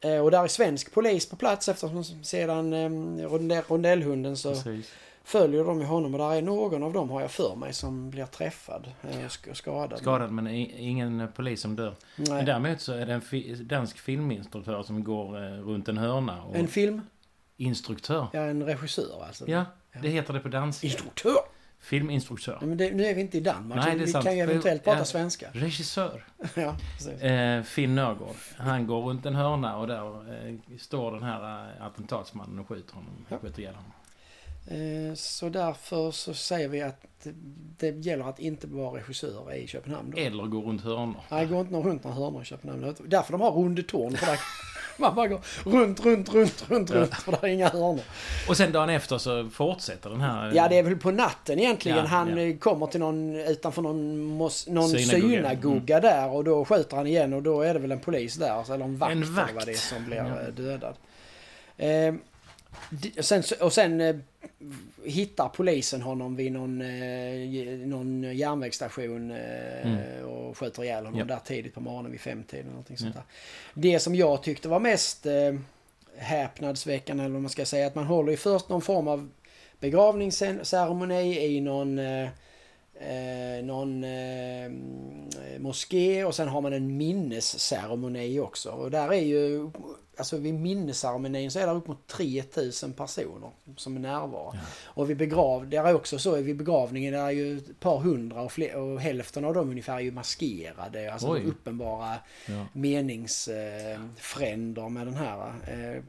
Eh, 0.00 0.18
Och 0.18 0.30
där 0.30 0.42
är 0.44 0.48
svensk 0.48 0.92
polis 0.94 1.28
på 1.28 1.36
plats 1.36 1.68
eftersom 1.68 2.04
sedan 2.04 2.72
eh, 2.72 3.26
rondell, 3.28 3.62
rondellhunden 3.68 4.36
så 4.36 4.48
Precis. 4.54 4.92
följer 5.24 5.64
de 5.64 5.80
ju 5.80 5.86
honom. 5.86 6.14
Och 6.14 6.18
där 6.20 6.34
är 6.34 6.42
någon 6.42 6.82
av 6.82 6.92
dem 6.92 7.10
har 7.10 7.20
jag 7.20 7.30
för 7.30 7.56
mig 7.56 7.72
som 7.72 8.10
blir 8.10 8.24
träffad 8.26 8.86
eh, 9.02 9.08
och 9.08 9.30
sk- 9.30 9.54
skadad. 9.54 9.98
Skadad 9.98 10.30
men 10.32 10.46
ingen 10.46 11.28
polis 11.36 11.60
som 11.60 11.76
dör. 11.76 11.94
Nej. 12.16 12.26
Men 12.30 12.44
däremot 12.44 12.80
så 12.80 12.92
är 12.92 13.06
det 13.06 13.12
en 13.12 13.20
fi- 13.20 13.54
dansk 13.54 13.98
filminstruktör 13.98 14.82
som 14.82 15.04
går 15.04 15.36
eh, 15.44 15.50
runt 15.60 15.88
en 15.88 15.98
hörna. 15.98 16.42
Och 16.42 16.56
En 16.56 16.68
film? 16.68 17.02
Instruktör. 17.56 18.26
Ja, 18.32 18.40
en 18.40 18.62
regissör 18.62 19.24
alltså. 19.26 19.48
Ja, 19.48 19.64
det 20.02 20.08
heter 20.08 20.32
det 20.34 20.40
på 20.40 20.48
danska. 20.48 20.86
Instruktör! 20.86 21.36
Filminstruktör. 21.80 22.58
Men 22.60 22.76
det, 22.76 22.90
nu 22.90 23.04
är 23.04 23.14
vi 23.14 23.20
inte 23.20 23.38
i 23.38 23.40
Danmark. 23.40 23.86
Nej, 23.86 23.98
vi 23.98 24.06
sant. 24.06 24.24
kan 24.24 24.36
ju 24.36 24.42
eventuellt 24.42 24.84
prata 24.84 24.98
ja. 24.98 25.04
svenska. 25.04 25.46
Regissör. 25.52 26.24
ja. 26.54 26.76
Eh, 27.26 27.62
Finn 27.62 27.94
Nörgård. 27.94 28.36
Han 28.56 28.86
går 28.86 29.02
runt 29.02 29.26
en 29.26 29.34
hörna 29.34 29.76
och 29.76 29.86
där 29.86 30.46
eh, 30.48 30.54
står 30.78 31.12
den 31.12 31.22
här 31.22 31.68
eh, 31.76 31.86
attentatsmannen 31.86 32.58
och 32.58 32.68
skjuter 32.68 32.94
honom. 32.94 33.26
Ja. 33.28 33.38
Skjuter 33.38 33.60
ihjäl 33.60 33.74
honom. 33.74 33.92
Eh, 34.70 35.14
Så 35.14 35.48
därför 35.48 36.10
så 36.10 36.34
säger 36.34 36.68
vi 36.68 36.82
att 36.82 37.26
det- 37.78 37.90
gäller 38.06 38.24
att 38.28 38.38
inte 38.38 38.66
vara 38.66 38.98
regissör 38.98 39.54
i 39.54 39.66
Köpenhamn. 39.66 40.10
Då. 40.10 40.18
Eller 40.18 40.44
går 40.46 40.62
runt 40.62 40.82
hörnor. 40.82 41.20
Nej, 41.30 41.46
går 41.46 41.60
inte 41.60 41.74
runt 41.74 42.04
några 42.04 42.16
hörnor 42.16 42.42
i 42.42 42.44
Köpenhamn. 42.44 42.94
Därför 43.06 43.32
de 43.32 43.40
har 43.40 43.50
Runde 43.50 43.82
Torn. 43.82 44.16
För 44.16 44.26
där, 44.26 44.38
Man 44.98 45.14
bara 45.14 45.28
går 45.28 45.40
runt, 45.64 46.04
runt, 46.04 46.34
runt, 46.34 46.64
runt, 46.70 46.90
runt 46.90 47.14
för 47.14 47.32
det 47.32 47.46
är 47.48 47.52
inga 47.52 47.68
hörnor. 47.68 48.00
Och 48.48 48.56
sen 48.56 48.72
dagen 48.72 48.90
efter 48.90 49.18
så 49.18 49.48
fortsätter 49.48 50.10
den 50.10 50.20
här... 50.20 50.52
Ja, 50.54 50.68
det 50.68 50.78
är 50.78 50.82
väl 50.82 50.96
på 50.96 51.10
natten 51.10 51.58
egentligen. 51.58 51.98
Ja, 51.98 52.04
han 52.04 52.28
ja. 52.38 52.38
eh, 52.44 52.56
kommer 52.56 52.86
till 52.86 53.00
någon 53.00 53.34
utanför 53.36 53.82
någon, 53.82 54.20
mos, 54.24 54.66
någon 54.68 54.88
Synagoga. 54.88 55.36
synagoga 55.36 56.00
där 56.00 56.28
och 56.30 56.44
då 56.44 56.64
skjuter 56.64 56.96
han 56.96 57.06
igen 57.06 57.32
och 57.32 57.42
då 57.42 57.62
är 57.62 57.74
det 57.74 57.80
väl 57.80 57.92
en 57.92 58.00
polis 58.00 58.34
där. 58.34 58.50
alltså, 58.50 58.72
Eller 58.74 58.84
en 58.84 58.98
vakt, 58.98 59.12
En 59.12 59.22
eller 59.22 59.32
vakt. 59.32 59.54
vad 59.54 59.66
det 59.66 59.72
är 59.72 59.76
som 59.76 60.04
blir 60.04 60.16
Ja. 60.16 60.26
eh, 60.40 60.48
dödad. 60.54 60.94
Eh, 61.76 62.14
d- 62.90 63.22
sen, 63.22 63.42
och 63.60 63.72
sen 63.72 64.00
eh, 64.00 64.16
hittar 65.04 65.48
polisen 65.48 66.02
honom 66.02 66.36
vid 66.36 66.52
någon, 66.52 66.80
eh, 66.82 67.86
någon 67.86 68.36
järnvägsstation 68.36 69.30
eh, 69.30 70.22
och 70.22 70.58
skjuter 70.58 70.84
ihjäl 70.84 70.96
honom 71.04 71.14
Mm. 71.14 71.28
Ja. 71.28 71.34
där 71.34 71.42
tidigt 71.44 71.74
på 71.74 71.80
morgonen 71.80 72.10
vid 72.10 72.20
femtiden. 72.20 72.66
Någonting 72.66 72.98
sånt 72.98 73.14
Ja. 73.14 73.22
där. 73.74 73.82
Det 73.92 73.98
som 74.00 74.14
jag 74.14 74.42
tyckte 74.42 74.68
var 74.68 74.80
mest 74.80 75.26
eh, 75.26 75.54
häpnadsväckande 76.16 77.24
eller 77.24 77.32
vad 77.32 77.42
man 77.42 77.50
ska 77.50 77.64
säga 77.64 77.86
att 77.86 77.94
man 77.94 78.04
håller 78.06 78.30
ju 78.30 78.36
först 78.36 78.68
någon 78.68 78.82
form 78.82 79.08
av 79.08 79.28
begravningsceremoni 79.80 81.44
i 81.56 81.60
någon 81.60 81.98
eh, 83.00 83.64
någon 83.64 84.04
eh, 84.04 84.70
moské 85.58 86.24
och 86.24 86.34
sen 86.34 86.48
har 86.48 86.60
man 86.60 86.72
en 86.72 86.96
minnesceremoni 86.96 88.40
också. 88.40 88.70
Och 88.70 88.90
där 88.90 89.12
är 89.12 89.20
ju, 89.20 89.70
alltså 90.16 90.36
vid 90.36 90.54
minnesceremonin 90.54 91.50
så 91.50 91.58
är 91.58 91.66
det 91.66 91.72
upp 91.72 91.86
mot 91.88 92.06
3000 92.06 92.92
personer 92.92 93.50
som 93.76 93.96
är 93.96 94.00
närvarande. 94.00 94.60
Ja. 94.62 94.66
Och 94.84 95.10
vid 95.10 95.16
begrav, 95.16 95.68
det 95.68 95.76
är 95.76 95.94
också 95.94 96.18
så 96.18 96.36
vid 96.36 96.56
begravningen, 96.56 97.12
det 97.12 97.18
är 97.18 97.30
ju 97.30 97.58
ett 97.58 97.80
par 97.80 97.98
hundra 97.98 98.42
och, 98.42 98.52
fler, 98.52 98.76
och 98.76 99.00
hälften 99.00 99.44
av 99.44 99.54
dem 99.54 99.70
ungefär 99.70 99.94
är 99.96 100.00
ju 100.00 100.10
maskerade. 100.12 101.12
Alltså 101.12 101.30
Oj. 101.32 101.42
uppenbara 101.46 102.14
Ja. 102.46 102.66
meningsfränder 102.72 104.88
med 104.88 105.06
den 105.06 105.14
här. 105.16 105.52
Eh, 105.70 106.02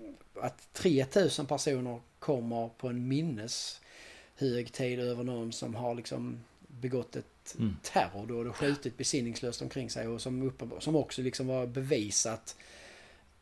att 0.43 0.74
3000 0.74 1.45
personer 1.45 2.00
kommer 2.19 2.69
på 2.77 2.88
en 2.88 3.07
minneshögtid 3.07 5.00
över 5.00 5.24
någon 5.24 5.51
som 5.51 5.75
har 5.75 5.95
liksom 5.95 6.39
begått 6.82 7.16
ett 7.16 7.56
Mm. 7.60 7.76
terrordåd 7.84 8.48
och 8.48 8.56
skjutit 8.56 8.98
besinningslöst 8.98 9.62
omkring 9.62 9.90
sig 9.90 10.08
och 10.08 10.22
som, 10.22 10.42
uppenbar, 10.44 10.80
som 10.80 10.96
också 10.96 11.22
liksom 11.22 11.48
var 11.48 11.68
bevisat 11.68 12.56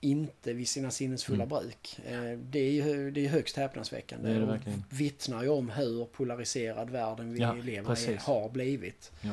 inte 0.01 0.53
vid 0.53 0.67
sina 0.69 0.91
sinnesfulla 0.91 1.43
Mm. 1.43 1.50
bruk. 1.50 2.00
Eh, 2.05 2.39
det 2.39 2.60
är 2.60 2.72
ju 2.72 3.12
det 3.12 3.25
är 3.25 3.29
högst 3.29 3.58
häpnadsväckande. 3.58 4.29
Det 4.29 4.36
är 4.36 4.39
det 4.39 4.48
och 4.53 4.60
vittnar 4.89 5.43
ju 5.43 5.50
om 5.50 5.69
hur 5.69 6.05
polariserad 6.05 6.89
världen 6.89 7.34
vi 7.34 7.39
Ja, 7.39 7.53
lever 7.53 7.81
i 7.81 7.86
precis. 7.86 8.22
har 8.22 8.50
blivit. 8.50 9.12
Ja. 9.22 9.31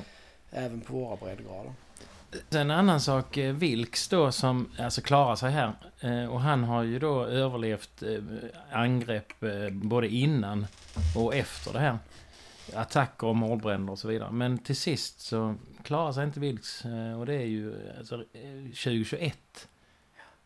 Även 0.50 0.80
på 0.80 0.92
våra 0.92 1.16
breddgrader. 1.16 1.72
En 2.50 2.70
annan 2.70 3.00
sak, 3.00 3.36
eh, 3.36 3.54
Vilks 3.54 4.08
då 4.08 4.32
som 4.32 4.68
alltså 4.78 5.00
klarar 5.00 5.36
sig 5.36 5.50
här. 5.50 5.72
Eh, 6.00 6.24
Och 6.32 6.40
han 6.40 6.64
har 6.64 6.82
ju 6.82 6.98
då 6.98 7.24
överlevt 7.24 8.02
angrepp 8.72 9.32
både 9.70 10.08
innan 10.08 10.66
och 11.16 11.34
efter 11.34 11.72
det 11.72 11.78
här. 11.78 11.98
Attacker 12.74 13.26
och 13.26 13.36
mordbränder 13.36 13.92
och 13.92 13.98
så 13.98 14.08
vidare. 14.08 14.30
Men 14.32 14.58
till 14.58 14.76
sist 14.76 15.20
så 15.20 15.54
klarar 15.82 16.12
sig 16.12 16.24
inte 16.24 16.40
Vilks 16.40 16.84
eh, 16.84 17.18
och 17.20 17.26
det 17.26 17.34
är 17.34 17.46
ju 17.46 17.74
alltså, 17.98 18.14
eh, 18.14 18.62
2021. 18.64 19.68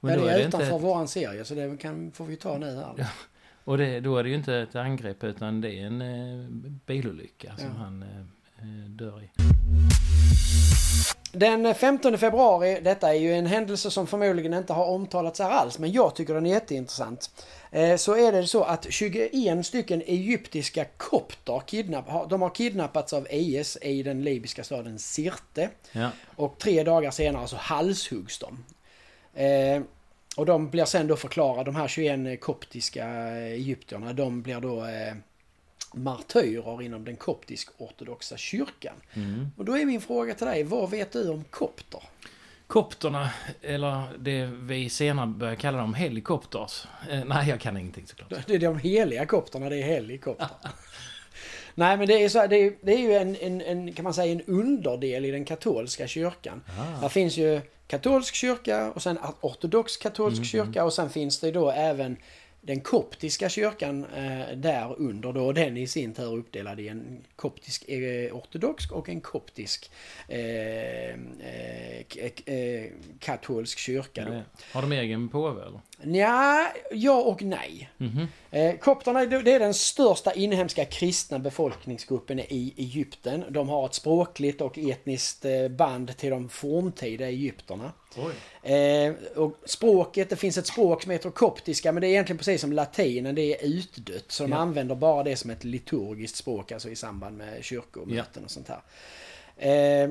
Men 0.00 0.14
ja, 0.14 0.20
det 0.20 0.30
är 0.30 0.34
är 0.34 0.38
det 0.38 0.44
utanför 0.48 0.74
inte, 0.74 0.78
våran 0.86 1.08
serie 1.08 1.44
så 1.44 1.54
det 1.54 1.76
kan, 1.80 2.12
får 2.12 2.24
vi 2.24 2.36
ta 2.36 2.58
nu 2.58 2.76
här. 2.76 2.94
Ja. 2.96 3.06
och 3.64 3.78
det, 3.78 4.00
då 4.00 4.16
är 4.16 4.22
det 4.22 4.28
ju 4.28 4.34
inte 4.34 4.54
ett 4.54 4.74
angrepp 4.76 5.24
utan 5.24 5.60
det 5.60 5.70
är 5.74 5.86
en 5.86 6.00
eh, 6.02 6.48
bilolycka 6.86 7.52
som 7.56 7.66
Ja. 7.66 7.82
han 7.82 8.02
eh, 8.02 8.08
eh, 8.58 8.90
dör 8.90 9.22
i. 9.22 9.30
Den 11.32 11.74
15 11.74 12.18
februari, 12.18 12.80
detta 12.84 13.14
är 13.14 13.18
ju 13.18 13.32
en 13.32 13.46
händelse 13.46 13.90
som 13.90 14.06
förmodligen 14.06 14.54
inte 14.54 14.72
har 14.72 14.86
omtalats 14.86 15.40
här 15.40 15.50
alls, 15.50 15.78
men 15.78 15.92
jag 15.92 16.14
tycker 16.14 16.34
den 16.34 16.46
är 16.46 16.50
jätteintressant. 16.50 17.44
Eh, 17.70 17.96
Så 17.96 18.16
är 18.16 18.32
det 18.32 18.46
så 18.46 18.64
att 18.64 18.86
21 18.90 19.66
stycken 19.66 20.02
egyptiska 20.02 20.84
kopter 20.96 21.62
kidnapp, 21.66 22.30
de 22.30 22.42
har 22.42 22.50
kidnappats 22.50 23.12
av 23.12 23.26
IS 23.30 23.78
i 23.82 24.02
den 24.02 24.24
libyska 24.24 24.64
staden 24.64 24.98
Sirte. 24.98 25.70
Ja. 25.92 26.10
Och 26.36 26.58
tre 26.58 26.82
dagar 26.82 27.10
senare 27.10 27.48
så 27.48 27.56
halshuggs 27.56 28.38
de. 28.38 28.64
Eh, 29.42 29.82
och 30.36 30.46
de 30.46 30.70
blir 30.70 30.84
sen 30.84 31.06
då 31.06 31.16
förklarade, 31.16 31.64
de 31.64 31.76
här 31.76 31.88
21 31.88 32.40
koptiska 32.40 33.06
egyptierna, 33.36 34.12
de 34.12 34.42
blir 34.42 34.60
då 34.60 34.84
eh, 34.84 35.14
martyrer 35.94 36.82
inom 36.82 37.04
den 37.04 37.16
koptisk-ortodoxa 37.16 38.36
kyrkan. 38.36 38.94
Mm. 39.14 39.50
Och 39.56 39.64
då 39.64 39.78
är 39.78 39.84
min 39.84 40.00
fråga 40.00 40.34
till 40.34 40.46
dig, 40.46 40.62
vad 40.62 40.90
vet 40.90 41.12
du 41.12 41.28
om 41.28 41.44
kopter? 41.44 42.02
Kopterna, 42.70 43.30
eller 43.62 44.02
det 44.18 44.46
vi 44.46 44.88
senare 44.88 45.26
börjar 45.26 45.54
kalla 45.54 45.78
dem 45.78 45.94
helikopters. 45.94 46.86
Eh, 47.10 47.24
nej, 47.24 47.48
jag 47.48 47.60
kan 47.60 47.76
ingenting 47.76 48.06
såklart. 48.06 48.46
Det 48.46 48.54
är 48.54 48.58
de 48.58 48.78
heliga 48.78 49.26
kopterna, 49.26 49.68
det 49.68 49.76
är 49.76 49.82
helikopter. 49.82 50.48
Nej 51.74 51.96
men 51.96 52.06
det 52.06 52.24
är, 52.24 52.28
så, 52.28 52.46
det 52.46 52.56
är, 52.56 52.72
det 52.82 52.92
är 52.92 52.98
ju 52.98 53.12
en, 53.14 53.36
en, 53.36 53.60
en, 53.60 53.92
kan 53.92 54.02
man 54.02 54.14
säga, 54.14 54.32
en 54.32 54.42
underdel 54.42 55.24
i 55.24 55.30
den 55.30 55.44
katolska 55.44 56.06
kyrkan. 56.06 56.62
Ah. 56.78 57.00
Där 57.00 57.08
finns 57.08 57.36
ju 57.36 57.60
katolsk 57.86 58.34
kyrka 58.34 58.92
och 58.92 59.02
sen 59.02 59.18
ortodox 59.40 59.96
katolsk 59.96 60.36
Mm, 60.36 60.44
kyrka 60.44 60.84
och 60.84 60.92
sen 60.92 61.10
finns 61.10 61.40
det 61.40 61.50
då 61.50 61.70
även 61.70 62.16
den 62.60 62.80
koptiska 62.80 63.48
kyrkan 63.48 64.04
eh, 64.04 64.56
där 64.56 64.94
under 64.98 65.32
då. 65.32 65.52
Den 65.52 65.76
i 65.76 65.86
sin 65.86 66.14
tur 66.14 66.36
uppdelad 66.36 66.80
i 66.80 66.88
en 66.88 67.24
koptisk 67.36 67.88
eh, 67.88 68.36
ortodox 68.36 68.90
och 68.90 69.08
en 69.08 69.20
koptisk 69.20 69.90
eh, 70.28 70.38
eh, 70.38 72.00
eh, 72.44 72.90
katolsk 73.18 73.78
kyrka. 73.78 74.24
Då. 74.24 74.42
Har 74.72 74.82
de 74.82 74.92
egen 74.92 75.28
påve 75.28 75.62
eller? 75.62 75.80
Nja, 76.02 76.72
ja 76.92 77.22
och 77.22 77.42
nej. 77.42 77.90
Mhm. 77.96 78.26
Eh, 78.50 78.76
kopterna 78.76 79.24
det 79.24 79.52
är 79.52 79.58
den 79.58 79.74
största 79.74 80.32
inhemska 80.32 80.84
kristna 80.84 81.38
befolkningsgruppen 81.38 82.38
i 82.38 82.74
Egypten. 82.76 83.44
De 83.50 83.68
har 83.68 83.86
ett 83.86 83.94
språkligt 83.94 84.60
och 84.60 84.78
etniskt 84.78 85.44
band 85.70 86.16
till 86.16 86.30
de 86.30 86.48
forntida 86.48 87.26
egypterna. 87.26 87.92
Eh, 88.62 89.14
och 89.36 89.56
språket, 89.64 90.30
det 90.30 90.36
finns 90.36 90.58
ett 90.58 90.66
språk 90.66 91.02
som 91.02 91.10
heter 91.12 91.30
koptiska 91.30 91.92
men 91.92 92.00
det 92.00 92.06
är 92.06 92.10
egentligen 92.10 92.38
precis 92.38 92.60
som 92.60 92.72
latinen, 92.72 93.34
det 93.34 93.42
är 93.62 93.66
utdött. 93.66 94.32
Så 94.32 94.42
de 94.42 94.52
Ja. 94.52 94.58
använder 94.58 94.94
bara 94.94 95.22
det 95.22 95.36
som 95.36 95.50
ett 95.50 95.64
liturgiskt 95.64 96.36
språk, 96.36 96.72
alltså 96.72 96.88
i 96.90 96.96
samband 96.96 97.36
med 97.36 97.64
kyrkomöten 97.64 98.24
Ja. 98.34 98.40
och 98.44 98.50
sånt 98.50 98.68
här. 98.68 98.80
Eh, 100.04 100.10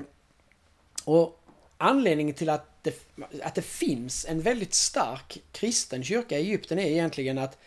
och 1.03 1.39
anledningen 1.77 2.36
till 2.36 2.50
att 2.50 2.84
det, 2.84 2.96
att 3.44 3.56
det 3.56 3.62
finns 3.62 4.25
en 4.29 4.41
väldigt 4.41 4.74
stark 4.74 5.38
kristen 5.51 6.03
kyrka 6.03 6.38
i 6.38 6.41
Egypten 6.41 6.79
är 6.79 6.86
egentligen 6.88 7.38
att 7.38 7.58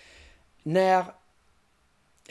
när 0.62 1.04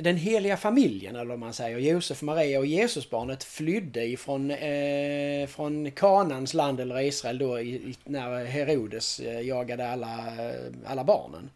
den 0.02 0.18
heliga 0.18 0.58
familjen, 0.58 1.16
eller 1.16 1.26
vad 1.26 1.40
man 1.40 1.54
säger, 1.54 1.78
Josef, 1.78 2.22
Maria 2.22 2.60
och 2.60 2.66
Jesusbarnet 2.66 3.44
flydde 3.44 4.06
ifrån 4.06 4.52
eh, 4.52 5.48
från 5.48 5.92
Kanans 5.92 6.54
land 6.54 6.80
eller 6.80 7.02
Israel 7.02 7.38
då 7.38 7.60
i, 7.60 7.76
i, 7.76 7.96
när 8.04 8.46
Herodes 8.46 9.20
eh, 9.20 9.42
jagade 9.42 9.92
alla, 9.92 10.18
eh, 10.18 10.72
alla 10.86 11.04
barnen. 11.04 11.50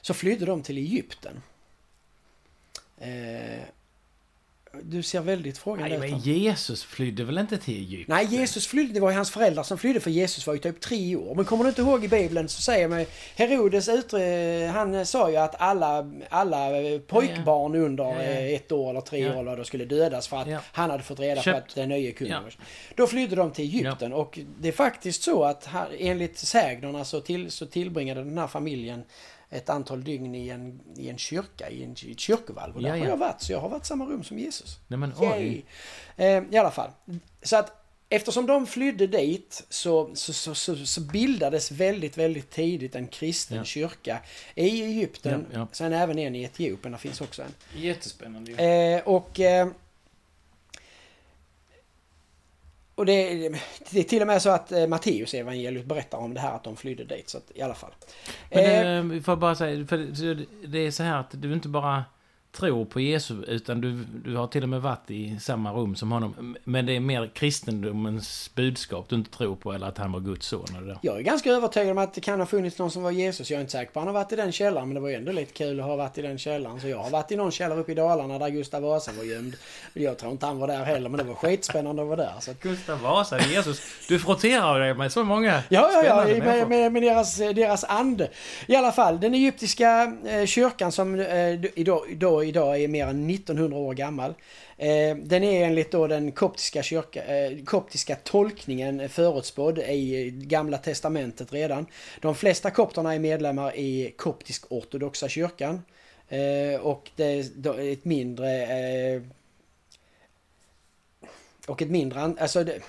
Så 0.00 0.14
flydde 0.14 0.46
de 0.46 0.62
till 0.62 0.78
Egypten. 0.78 1.42
Eh, 2.98 3.62
du 4.82 5.02
ser 5.02 5.20
väldigt 5.20 5.58
frågande 5.58 5.98
Nej, 5.98 6.08
ut. 6.08 6.12
men 6.14 6.20
här. 6.20 6.26
Jesus 6.32 6.84
flydde 6.84 7.24
väl 7.24 7.38
inte 7.38 7.58
till 7.58 7.74
Egypten? 7.76 8.14
Nej, 8.16 8.26
Jesus 8.30 8.66
flydde. 8.66 8.92
Det 8.94 9.00
var 9.00 9.10
ju 9.10 9.16
hans 9.16 9.30
föräldrar 9.30 9.62
som 9.62 9.78
flydde 9.78 10.00
för 10.00 10.10
Jesus 10.10 10.46
var 10.46 10.54
ju 10.54 10.60
typ 10.60 10.80
tre 10.80 11.16
år. 11.16 11.34
Men 11.34 11.44
kommer 11.44 11.64
du 11.64 11.68
inte 11.68 11.80
ihåg 11.82 12.04
i 12.04 12.08
Bibeln 12.08 12.48
så 12.48 12.62
säger 12.62 12.88
man 12.88 13.04
Herodes 13.36 13.88
utre, 13.88 14.70
han 14.74 15.06
sa 15.06 15.30
ju 15.30 15.36
att 15.36 15.60
alla, 15.60 16.10
alla 16.28 16.68
pojkbarn 17.06 17.74
under 17.74 18.04
Ja, 18.04 18.14
ja. 18.14 18.20
eh, 18.22 18.54
ett 18.54 18.72
år 18.72 18.90
eller 18.90 19.00
tre 19.00 19.18
Ja. 19.20 19.34
år 19.36 19.40
eller 19.40 19.56
då 19.56 19.64
skulle 19.64 19.84
dödas 19.84 20.28
för 20.28 20.36
att 20.36 20.48
Ja. 20.48 20.58
han 20.72 20.90
hade 20.90 21.02
fått 21.02 21.20
reda 21.20 21.42
Köpt. 21.42 21.56
på 21.56 21.64
att 21.70 21.74
den 21.74 21.88
nya 21.88 22.12
kungen 22.12 22.32
Ja. 22.46 22.64
Då 22.94 23.06
flydde 23.06 23.36
de 23.36 23.50
till 23.50 23.64
Egypten 23.64 24.12
och 24.12 24.38
det 24.60 24.68
är 24.68 24.72
faktiskt 24.72 25.22
så 25.22 25.44
att 25.44 25.68
enligt 25.98 26.38
sägnerna 26.38 27.04
så, 27.04 27.20
till, 27.20 27.50
så 27.50 27.66
tillbringade 27.66 28.24
den 28.24 28.38
här 28.38 28.46
familjen 28.46 29.04
ett 29.50 29.68
antal 29.68 30.04
dygn 30.04 30.34
i 30.34 30.48
en, 30.48 30.80
i 30.96 31.08
en 31.08 31.18
kyrka, 31.18 31.70
i, 31.70 31.84
en, 31.84 31.96
i 32.02 32.12
ett 32.12 32.20
kyrkovalv. 32.20 32.76
Och 32.76 32.82
där 32.82 32.88
Ja, 32.88 32.96
ja. 32.96 33.02
har 33.02 33.08
jag 33.10 33.16
varit, 33.16 33.42
så 33.42 33.52
jag 33.52 33.60
har 33.60 33.68
varit 33.68 33.82
i 33.82 33.86
samma 33.86 34.04
rum 34.04 34.24
som 34.24 34.38
Jesus. 34.38 34.78
Nej 34.88 34.98
men 34.98 35.12
oj. 35.18 35.64
Eh, 36.16 36.42
I 36.50 36.56
alla 36.58 36.70
fall. 36.70 36.90
Så 37.42 37.56
att 37.56 37.82
eftersom 38.08 38.46
de 38.46 38.66
flydde 38.66 39.06
dit 39.06 39.64
så, 39.68 40.10
så, 40.14 40.32
så, 40.32 40.54
så, 40.54 40.76
så 40.76 41.00
bildades 41.00 41.70
väldigt, 41.70 42.18
väldigt 42.18 42.50
tidigt 42.50 42.94
en 42.94 43.06
kristen 43.06 43.56
Ja. 43.56 43.64
kyrka 43.64 44.18
i 44.54 44.82
Egypten. 44.82 45.46
Ja, 45.52 45.58
ja. 45.58 45.68
Sen 45.72 45.92
även 45.92 46.18
en 46.18 46.34
i 46.34 46.42
Etiopien, 46.42 46.92
där 46.92 46.98
finns 46.98 47.20
också 47.20 47.42
en. 47.42 47.54
Jättespännande. 47.76 48.52
Eh, 48.52 49.02
och... 49.08 49.40
Eh, 49.40 49.68
och 52.96 53.06
det, 53.06 53.48
det 53.90 54.00
är 54.00 54.02
till 54.02 54.20
och 54.20 54.26
med 54.26 54.42
så 54.42 54.50
att 54.50 54.72
eh, 54.72 54.86
Matteus 54.86 55.34
evangeliet 55.34 55.86
berättar 55.86 56.18
om 56.18 56.34
det 56.34 56.40
här 56.40 56.54
att 56.54 56.64
de 56.64 56.76
flydde 56.76 57.04
dit. 57.04 57.28
Så 57.30 57.38
att, 57.38 57.50
i 57.54 57.62
alla 57.62 57.74
fall. 57.74 57.90
Men 58.50 58.64
Eh, 58.64 59.02
det, 59.02 59.02
vi 59.02 59.20
får 59.22 59.36
bara 59.36 59.54
säga, 59.54 59.86
för 59.86 59.96
det 60.66 60.78
är 60.78 60.90
så 60.90 61.02
här 61.02 61.20
att 61.20 61.30
du 61.30 61.52
inte 61.52 61.68
bara 61.68 62.04
tror 62.56 62.84
på 62.84 63.00
Jesus, 63.00 63.44
utan 63.48 63.80
du, 63.80 64.04
du 64.24 64.36
har 64.36 64.46
till 64.46 64.62
och 64.62 64.68
med 64.68 64.82
varit 64.82 65.10
i 65.10 65.38
samma 65.40 65.72
rum 65.72 65.96
som 65.96 66.12
honom. 66.12 66.56
Men 66.64 66.86
det 66.86 66.96
är 66.96 67.00
mer 67.00 67.30
kristendomens 67.34 68.50
budskap 68.54 69.08
du 69.08 69.16
inte 69.16 69.30
tror 69.30 69.56
på, 69.56 69.72
eller 69.72 69.86
att 69.86 69.98
han 69.98 70.12
var 70.12 70.20
Guds 70.20 70.46
son. 70.46 70.66
Eller 70.78 70.86
det. 70.86 70.98
Jag 71.02 71.18
är 71.18 71.22
ganska 71.22 71.50
övertygad 71.50 71.90
om 71.90 71.98
att 71.98 72.14
det 72.14 72.20
kan 72.20 72.40
ha 72.40 72.46
funnits 72.46 72.78
någon 72.78 72.90
som 72.90 73.02
var 73.02 73.10
Jesus. 73.10 73.50
Jag 73.50 73.56
är 73.56 73.60
inte 73.60 73.72
säker 73.72 73.92
på 73.92 74.00
att 74.00 74.06
han 74.06 74.14
har 74.14 74.22
varit 74.22 74.32
i 74.32 74.36
den 74.36 74.52
källaren, 74.52 74.88
men 74.88 74.94
det 74.94 75.00
var 75.00 75.08
ju 75.08 75.14
ändå 75.14 75.32
lite 75.32 75.52
kul 75.52 75.80
att 75.80 75.86
ha 75.86 75.96
varit 75.96 76.18
i 76.18 76.22
den 76.22 76.38
källaren. 76.38 76.80
Så 76.80 76.88
jag 76.88 76.98
har 76.98 77.10
varit 77.10 77.32
i 77.32 77.36
någon 77.36 77.50
källare 77.50 77.80
uppe 77.80 77.92
i 77.92 77.94
Dalarna 77.94 78.38
där 78.38 78.48
Gustav 78.48 78.82
Vasa 78.82 79.12
var 79.16 79.24
gömd. 79.24 79.56
Jag 79.92 80.18
tror 80.18 80.32
inte 80.32 80.46
han 80.46 80.58
var 80.58 80.66
där 80.66 80.84
heller, 80.84 81.08
men 81.08 81.18
det 81.18 81.24
var 81.24 81.34
skitspännande 81.34 82.02
att 82.02 82.08
vara 82.08 82.16
där. 82.16 82.34
Så 82.40 82.50
att... 82.50 82.60
Gustav 82.60 83.00
Vasa, 83.00 83.38
Jesus. 83.38 83.80
Du 84.08 84.18
frotterar 84.18 84.80
dig 84.80 84.94
med 84.94 85.12
så 85.12 85.24
många 85.24 85.62
Ja, 85.68 85.90
ja, 85.92 86.04
ja, 86.04 86.24
med, 86.24 86.68
med, 86.68 86.92
med 86.92 87.02
deras, 87.02 87.36
deras 87.36 87.84
ande. 87.84 88.28
I 88.66 88.76
alla 88.76 88.92
fall, 88.92 89.20
den 89.20 89.34
egyptiska 89.34 90.12
eh, 90.26 90.46
kyrkan 90.46 90.92
som 90.92 91.20
eh, 91.20 91.54
idag, 91.74 92.00
idag, 92.08 92.45
idag 92.46 92.80
är 92.80 92.88
mer 92.88 93.06
än 93.06 93.30
1900 93.30 93.78
år 93.78 93.94
gammal. 93.94 94.34
Eh, 94.76 95.16
den 95.16 95.42
är 95.44 95.64
enligt 95.64 95.90
då 95.90 96.06
den 96.06 96.32
koptiska, 96.32 96.82
kyrka, 96.82 97.24
eh, 97.24 97.64
koptiska 97.64 98.16
tolkningen 98.16 99.08
förutspådd 99.08 99.78
i 99.78 100.30
Gamla 100.30 100.78
Testamentet 100.78 101.52
redan. 101.52 101.86
De 102.20 102.34
flesta 102.34 102.70
kopterna 102.70 103.14
är 103.14 103.18
medlemmar 103.18 103.76
i 103.76 104.14
koptisk 104.16 104.72
ortodoxa 104.72 105.28
kyrkan. 105.28 105.82
Eh, 106.28 106.80
och 106.80 107.10
det 107.16 107.24
är 107.24 107.92
ett 107.92 108.04
mindre... 108.04 109.22
Och 111.66 111.82
ett 111.82 111.90
mindre... 111.90 112.20
Alltså 112.20 112.64
det, 112.64 112.80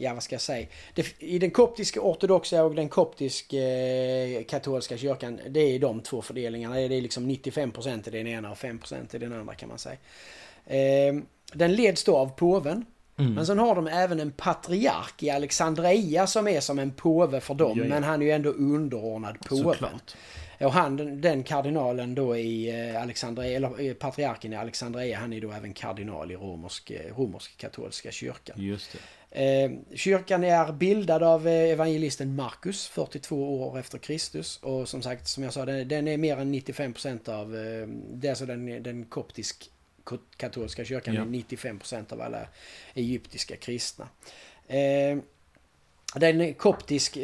ja 0.00 0.14
vad 0.14 0.22
ska 0.22 0.34
jag 0.34 0.40
säga? 0.42 0.66
Det, 0.94 1.06
I 1.22 1.38
den 1.38 1.50
koptiska 1.50 2.00
ortodoxa 2.00 2.64
och 2.64 2.74
den 2.74 2.88
koptisk 2.88 3.52
eh, 3.52 4.42
katolska 4.44 4.96
kyrkan, 4.98 5.40
det 5.48 5.60
är 5.60 5.78
de 5.78 6.00
två 6.00 6.22
fördelningarna. 6.22 6.74
Det 6.74 6.82
är 6.82 7.00
liksom 7.00 7.30
95% 7.30 8.08
i 8.08 8.10
den 8.10 8.26
ena 8.26 8.50
och 8.50 8.56
5% 8.56 9.16
i 9.16 9.18
den 9.18 9.32
andra 9.32 9.54
kan 9.54 9.68
man 9.68 9.78
säga. 9.78 9.96
Eh, 10.66 11.14
den 11.54 11.72
leds 11.74 12.04
då 12.04 12.16
av 12.16 12.26
påven. 12.28 12.84
Mm. 13.18 13.34
Men 13.34 13.46
sen 13.46 13.58
har 13.58 13.74
de 13.74 13.86
även 13.86 14.20
en 14.20 14.30
patriark 14.32 15.22
i 15.22 15.30
Alexandria 15.30 16.26
som 16.26 16.48
är 16.48 16.60
som 16.60 16.78
en 16.78 16.92
påve 16.92 17.40
för 17.40 17.54
dem. 17.54 17.78
Ja, 17.78 17.84
ja. 17.84 17.88
Men 17.88 18.04
han 18.04 18.22
är 18.22 18.26
ju 18.26 18.32
ändå 18.32 18.50
underordnad 18.50 19.40
påven. 19.40 19.64
Såklart. 19.64 20.16
Och 20.60 20.72
han, 20.72 20.96
den- 20.96 21.20
den 21.20 21.42
kardinalen 21.42 22.14
då 22.14 22.36
i 22.36 22.70
eh, 22.90 23.02
Alexandria, 23.02 23.56
eller 23.56 23.80
eh, 23.88 23.94
patriarken 23.94 24.52
i 24.52 24.56
Alexandria, 24.56 25.18
han 25.18 25.32
är 25.32 25.40
då 25.40 25.52
även 25.52 25.72
kardinal 25.74 26.30
i 26.32 26.36
romersk, 26.36 26.90
eh, 26.90 27.16
romersk 27.16 27.56
katolska 27.56 28.10
kyrkan. 28.10 28.56
Just 28.58 28.92
det. 28.92 28.98
Eh, 29.32 29.70
kyrkan 29.94 30.44
är 30.44 30.72
bildad 30.72 31.22
av 31.22 31.48
eh, 31.48 31.70
evangelisten 31.70 32.34
Markus 32.36 32.88
42 32.88 33.62
år 33.62 33.78
efter 33.78 33.98
Kristus. 33.98 34.58
Och 34.62 34.88
som 34.88 35.02
sagt, 35.02 35.28
som 35.28 35.42
jag 35.42 35.52
sa, 35.52 35.64
den, 35.64 36.08
är 36.08 36.16
mer 36.16 36.36
än 36.36 36.54
95% 36.54 37.28
av, 37.28 37.56
eh, 37.56 37.86
det 38.12 38.26
är 38.26 38.30
alltså 38.30 38.46
den, 38.46 38.82
den 38.82 39.04
koptisk 39.04 39.70
ko- 40.04 40.18
katolska 40.36 40.84
kyrkan 40.84 41.14
Ja. 41.14 41.22
är 41.22 41.26
95% 41.26 42.12
av 42.12 42.20
alla 42.20 42.46
egyptiska 42.94 43.56
kristna. 43.56 44.08
Den 46.14 46.54
koptisk... 46.54 47.16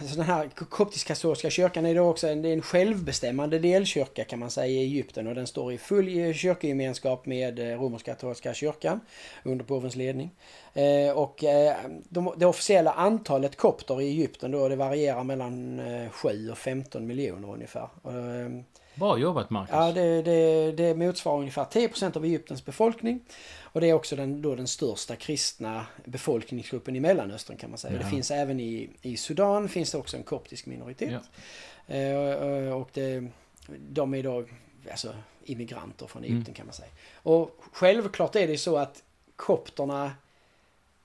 Så 0.00 0.16
den 0.16 0.24
här 0.24 0.48
koptisk-katolska 0.48 1.50
kyrkan 1.50 1.86
är 1.86 1.94
då 1.94 2.02
också 2.02 2.28
en, 2.28 2.42
det 2.42 2.48
är 2.48 2.52
en 2.52 2.62
självbestämmande 2.62 3.58
delkyrka 3.58 4.24
kan 4.24 4.38
man 4.38 4.50
säga 4.50 4.66
i 4.66 4.78
Egypten 4.78 5.26
och 5.26 5.34
den 5.34 5.46
står 5.46 5.72
i 5.72 5.78
full 5.78 6.18
eh, 6.18 6.32
kyrkogemenskap 6.32 7.26
med 7.26 7.58
eh, 7.58 7.80
romersk-katolska 7.80 8.54
kyrkan 8.54 9.00
under 9.42 9.64
påvens 9.64 9.96
ledning. 9.96 10.30
Eh, 10.74 11.12
och 11.12 11.44
de, 12.08 12.34
det 12.36 12.46
officiella 12.46 12.92
antalet 12.92 13.56
kopter 13.56 14.00
i 14.00 14.08
Egypten 14.08 14.50
då 14.50 14.68
det 14.68 14.76
varierar 14.76 15.24
mellan 15.24 15.80
7 16.10 16.50
och 16.50 16.58
15 16.58 17.06
miljoner 17.06 17.52
ungefär. 17.52 17.88
Eh, 18.98 19.06
Bra 19.06 19.18
jobbat 19.18 19.50
Marcus. 19.50 19.70
Ja, 19.72 19.92
det, 19.92 20.22
det, 20.22 20.72
det 20.72 20.94
motsvarar 20.94 21.38
ungefär 21.38 21.64
10% 21.64 22.16
av 22.16 22.24
Egyptens 22.24 22.64
befolkning. 22.64 23.20
Och 23.62 23.80
det 23.80 23.86
är 23.90 23.92
också 23.92 24.16
den, 24.16 24.42
då 24.42 24.54
den 24.54 24.68
största 24.68 25.16
kristna 25.16 25.86
befolkningsgruppen 26.04 26.96
i 26.96 27.00
Mellanöstern 27.00 27.56
kan 27.56 27.70
man 27.70 27.78
säga. 27.78 27.92
Ja. 27.92 27.98
Det 27.98 28.10
finns 28.10 28.30
även 28.30 28.60
i, 28.60 28.90
i 29.02 29.16
Sudan 29.16 29.68
finns 29.68 29.90
det 29.92 29.98
också 29.98 30.16
en 30.16 30.22
koptisk 30.22 30.66
minoritet. 30.66 31.22
Ja. 31.86 31.94
Eh, 31.94 32.72
och 32.72 32.90
det, 32.92 33.28
de 33.90 34.14
är 34.14 34.22
då 34.22 34.44
alltså, 34.90 35.14
immigranter 35.44 36.06
från 36.06 36.22
Egypten 36.22 36.42
Mm. 36.42 36.54
kan 36.54 36.66
man 36.66 36.74
säga. 36.74 36.88
Och 37.14 37.64
självklart 37.72 38.36
är 38.36 38.46
det 38.46 38.58
så 38.58 38.76
att 38.76 39.02
kopterna 39.36 40.12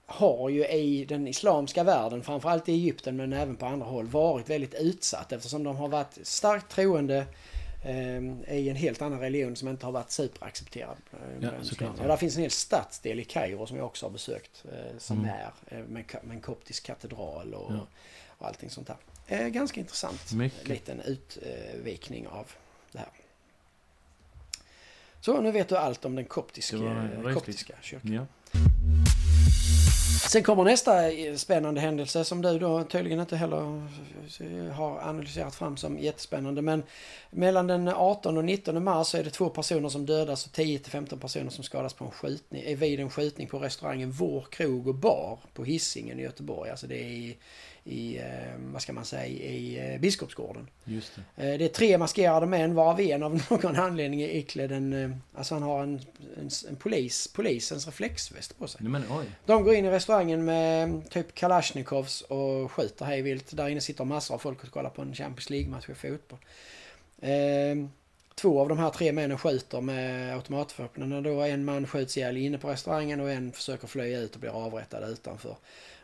har 0.05 0.49
ju 0.49 0.67
i 0.67 1.05
den 1.05 1.27
islamska 1.27 1.83
världen, 1.83 2.23
framförallt 2.23 2.69
i 2.69 2.71
Egypten 2.71 3.15
men 3.15 3.33
även 3.33 3.55
på 3.55 3.65
andra 3.65 3.85
håll, 3.85 4.07
varit 4.07 4.49
väldigt 4.49 4.73
utsatt 4.73 5.31
eftersom 5.31 5.63
de 5.63 5.75
har 5.75 5.87
varit 5.87 6.19
starkt 6.23 6.71
troende 6.71 7.17
eh, 7.17 7.25
i 8.47 8.69
en 8.69 8.75
helt 8.75 9.01
annan 9.01 9.19
religion 9.19 9.55
som 9.55 9.67
inte 9.67 9.85
har 9.85 9.91
varit 9.91 10.11
superaccepterad. 10.11 10.97
eh, 11.13 11.19
Ja, 11.41 11.49
såklart. 11.63 11.97
där 11.97 12.17
finns 12.17 12.35
en 12.35 12.41
hel 12.41 12.51
stadsdel 12.51 13.19
i 13.19 13.23
Kairo 13.25 13.67
som 13.67 13.77
jag 13.77 13.85
också 13.85 14.05
har 14.05 14.11
besökt 14.11 14.65
eh, 14.71 14.97
som 14.97 15.17
Mm. 15.19 15.29
är 15.29 15.51
eh, 15.67 15.85
med, 15.85 16.05
med 16.23 16.35
en 16.35 16.41
koptisk 16.41 16.85
katedral 16.85 17.53
och, 17.53 17.73
Ja. 17.73 17.87
och 18.27 18.47
allting 18.47 18.69
sånt 18.69 18.87
där. 18.87 18.97
Eh, 19.27 19.47
ganska 19.47 19.79
intressant 19.79 20.31
Mycket. 20.33 20.67
liten 20.67 21.01
utvikning 21.01 22.27
av 22.27 22.51
det 22.91 22.99
här. 22.99 23.07
Så 25.21 25.41
nu 25.41 25.51
vet 25.51 25.69
du 25.69 25.77
allt 25.77 26.05
om 26.05 26.15
den 26.15 26.25
rysligt. 26.25 27.33
koptiska 27.33 27.73
kyrkan. 27.81 28.13
Ja. 28.13 28.25
Sen 30.21 30.43
kommer 30.43 30.63
nästa 30.63 30.91
spännande 31.37 31.81
händelse 31.81 32.23
som 32.23 32.41
du 32.41 32.59
då 32.59 32.83
tydligen 32.83 33.19
inte 33.19 33.35
heller 33.35 33.81
har 34.71 34.99
analyserat 34.99 35.55
fram 35.55 35.77
som 35.77 35.99
jättespännande. 35.99 36.61
Men 36.61 36.83
mellan 37.31 37.67
den 37.67 37.87
18 37.87 38.37
och 38.37 38.45
19 38.45 38.83
mars 38.83 39.07
så 39.07 39.17
är 39.17 39.23
det 39.23 39.29
två 39.29 39.49
personer 39.49 39.89
som 39.89 40.05
dödas 40.05 40.45
och 40.45 40.51
10 40.51 40.79
till 40.79 40.91
15 40.91 41.19
personer 41.19 41.49
som 41.49 41.63
skadas 41.63 41.93
på 41.93 42.05
en 42.05 42.11
skjutning, 42.11 42.63
eh, 42.63 42.77
vid 42.77 42.99
en 42.99 43.09
skjutning 43.09 43.47
på 43.47 43.59
restaurangen 43.59 44.11
Vår 44.11 44.47
krog 44.51 44.87
och 44.87 44.95
bar 44.95 45.39
på 45.53 45.63
Hisingen 45.63 46.19
i 46.19 46.23
Göteborg. 46.23 46.71
Alltså 46.71 46.87
det 46.87 47.03
är 47.03 47.35
i, 47.85 48.17
eh, 48.17 48.23
vad 48.57 48.81
ska 48.81 48.93
man 48.93 49.05
säga, 49.05 49.25
i 49.25 49.93
eh, 49.93 49.99
Biskopsgården. 49.99 50.69
Just 50.85 51.19
det. 51.35 51.51
Eh, 51.51 51.57
Det 51.57 51.65
är 51.65 51.69
tre 51.69 51.97
maskerade 51.97 52.45
män 52.45 52.75
varav 52.75 52.99
en 52.99 53.23
av 53.23 53.41
någon 53.49 53.75
anledning 53.75 54.21
är 54.21 54.27
iklädd 54.29 54.71
en... 54.71 55.21
Alltså 55.35 55.55
han 55.55 55.63
har 55.63 55.83
en, 55.83 56.01
en, 56.37 56.49
en 56.69 56.75
polis, 56.75 57.27
polisens 57.27 57.85
reflexväst 57.85 58.59
på 58.59 58.67
sig. 58.67 58.81
Nej, 58.83 58.91
Men 58.91 59.03
oj. 59.11 59.25
De 59.45 59.63
går 59.63 59.75
in 59.75 59.85
i 59.85 59.89
restaurangen 59.89 60.45
med 60.45 60.89
eh, 60.89 61.01
typ 61.01 61.35
Kalashnikovs 61.35 62.21
och 62.21 62.71
skjuter 62.71 63.05
hej 63.05 63.21
vilt. 63.21 63.57
Där 63.57 63.67
inne 63.69 63.81
sitter 63.81 64.05
massor 64.05 64.35
av 64.35 64.39
folk 64.39 64.63
och 64.63 64.71
kollar 64.71 64.89
på 64.89 65.01
en 65.01 65.15
Champions 65.15 65.49
League-match 65.49 65.89
i 65.89 65.93
fotboll. 65.93 66.39
Två 68.35 68.61
av 68.61 68.69
de 68.69 68.77
här 68.77 68.89
tre 68.89 69.11
männen 69.11 69.37
skjuter 69.37 69.81
med 69.81 70.35
automatvapen. 70.35 71.13
Och 71.13 71.23
då 71.23 71.41
en 71.41 71.65
man 71.65 71.87
skjuts 71.87 72.17
ihjäl 72.17 72.37
inne 72.37 72.57
på 72.57 72.69
restaurangen 72.69 73.19
och 73.19 73.31
en 73.31 73.51
försöker 73.51 73.87
fly 73.87 74.15
ut 74.15 74.33
och 74.33 74.39
blir 74.39 74.65
avrättad 74.65 75.09
utanför. 75.09 75.57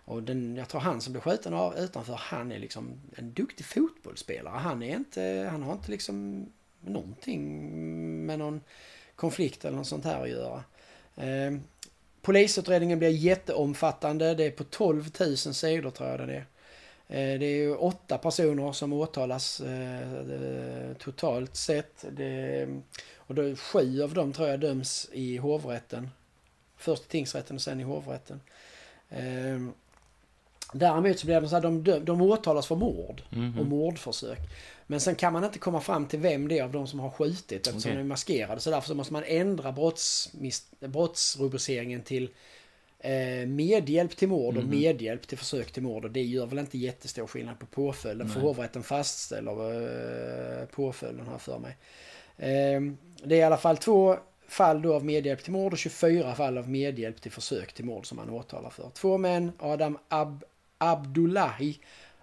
Och 0.06 0.24
den, 0.24 0.56
jag 0.56 0.68
tror 0.68 0.82
han 0.82 1.02
som 1.02 1.14
blir 1.14 1.22
skjuten 1.22 1.54
av 1.54 1.78
utanför, 1.78 2.14
han 2.14 2.52
är 2.52 2.60
liksom 2.60 3.02
en 3.16 3.34
duktig 3.34 3.66
fotbollsspelare. 3.66 4.58
Han 4.58 4.84
är 4.84 4.96
inte, 4.96 5.48
han 5.52 5.64
har 5.64 5.74
inte 5.74 5.92
liksom 5.92 6.46
någonting 6.82 7.46
med 8.26 8.40
någon 8.40 8.62
konflikt 9.16 9.66
eller 9.66 9.78
något 9.78 9.88
sånt 9.88 10.06
här 10.06 10.24
att 10.24 10.30
göra. 10.30 10.64
Eh, 11.16 11.60
polisutredningen 12.22 13.00
blir 13.00 13.10
jätteomfattande. 13.10 14.36
Det 14.36 14.44
är 14.44 14.52
på 14.52 14.64
12 14.64 15.10
000 15.20 15.38
sidor 15.38 15.92
tror 15.92 16.10
jag 16.10 16.20
det 16.20 16.36
är. 16.36 16.46
Eh, 17.10 17.40
det 17.40 17.46
är 17.46 17.56
ju 17.56 17.76
åtta 17.76 18.18
personer 18.18 18.72
som 18.72 18.94
åtalas 18.94 19.60
eh, 19.62 20.94
totalt 21.00 21.56
sett. 21.56 22.06
Det, 22.12 22.68
och 23.18 23.36
då, 23.36 23.56
sju 23.56 24.02
av 24.04 24.14
dem 24.14 24.34
tror 24.34 24.48
jag 24.50 24.60
döms 24.60 25.10
i 25.12 25.38
hovrätten. 25.38 26.10
Först 26.78 27.04
i 27.06 27.08
tingsrätten 27.08 27.56
och 27.56 27.62
sen 27.62 27.80
i 27.80 27.84
hovrätten. 27.84 28.42
Eh, 29.10 29.60
Däremot 30.74 31.20
så 31.20 31.26
blir 31.26 31.42
det 31.42 31.50
så 31.50 31.56
här, 31.56 31.62
de, 31.62 31.84
dö- 31.84 32.00
de 32.00 32.22
åtalas 32.22 32.68
för 32.68 32.76
mord 32.76 33.22
Mhm. 33.30 33.60
och 33.60 33.66
mordförsök. 33.66 34.40
Men 34.88 35.00
sen 35.00 35.16
kan 35.16 35.34
man 35.34 35.44
inte 35.44 35.60
komma 35.60 35.82
fram 35.82 36.08
till 36.08 36.20
vem 36.20 36.48
det 36.48 36.60
är 36.60 36.64
av 36.64 36.72
de 36.72 36.88
som 36.88 37.00
har 37.00 37.10
skjutit 37.10 37.52
eftersom 37.68 37.78
Okej. 37.80 37.94
de 37.94 38.00
är 38.00 38.04
maskerade. 38.04 38.62
Så 38.62 38.70
därför 38.70 38.88
så 38.88 38.96
måste 38.96 39.14
man 39.14 39.24
ändra 39.24 39.72
brotts, 39.72 40.30
brottsrubriceringen 40.80 42.02
till 42.02 42.30
eh, 43.00 43.48
medhjälp 43.48 44.16
till 44.18 44.28
mord 44.28 44.58
och 44.58 44.64
Mhm. 44.64 44.72
medhjälp 44.80 45.28
till 45.28 45.38
försök 45.38 45.72
till 45.72 45.84
mord. 45.84 46.06
Och 46.06 46.12
det 46.12 46.24
gör 46.24 46.46
väl 46.46 46.60
inte 46.60 46.78
jättestor 46.78 47.28
skillnad 47.28 47.60
på 47.60 47.66
påföljden. 47.66 48.28
För 48.30 48.36
Nej. 48.40 48.44
hovrätten 48.48 48.84
fastställer 48.84 49.52
eh, 50.62 50.66
påföljden 50.66 51.28
här 51.28 51.38
för 51.38 51.60
mig. 51.60 51.78
Eh, 52.38 52.82
det 53.24 53.36
är 53.36 53.40
i 53.40 53.44
alla 53.44 53.58
fall 53.58 53.78
två 53.78 54.18
fall 54.48 54.82
då 54.82 54.94
av 54.96 55.06
medhjälp 55.06 55.44
till 55.44 55.54
mord 55.54 55.74
och 55.74 55.80
24 55.80 56.36
fall 56.36 56.58
av 56.58 56.70
medhjälp 56.70 57.22
till 57.22 57.32
försök 57.32 57.74
till 57.74 57.86
mord 57.86 58.06
som 58.08 58.16
man 58.16 58.30
åtalar 58.30 58.70
för. 58.70 58.90
Två 58.90 59.18
män, 59.18 59.52
Adam 59.60 59.98
Ab 60.08 60.44
Abdullahi 60.78 61.80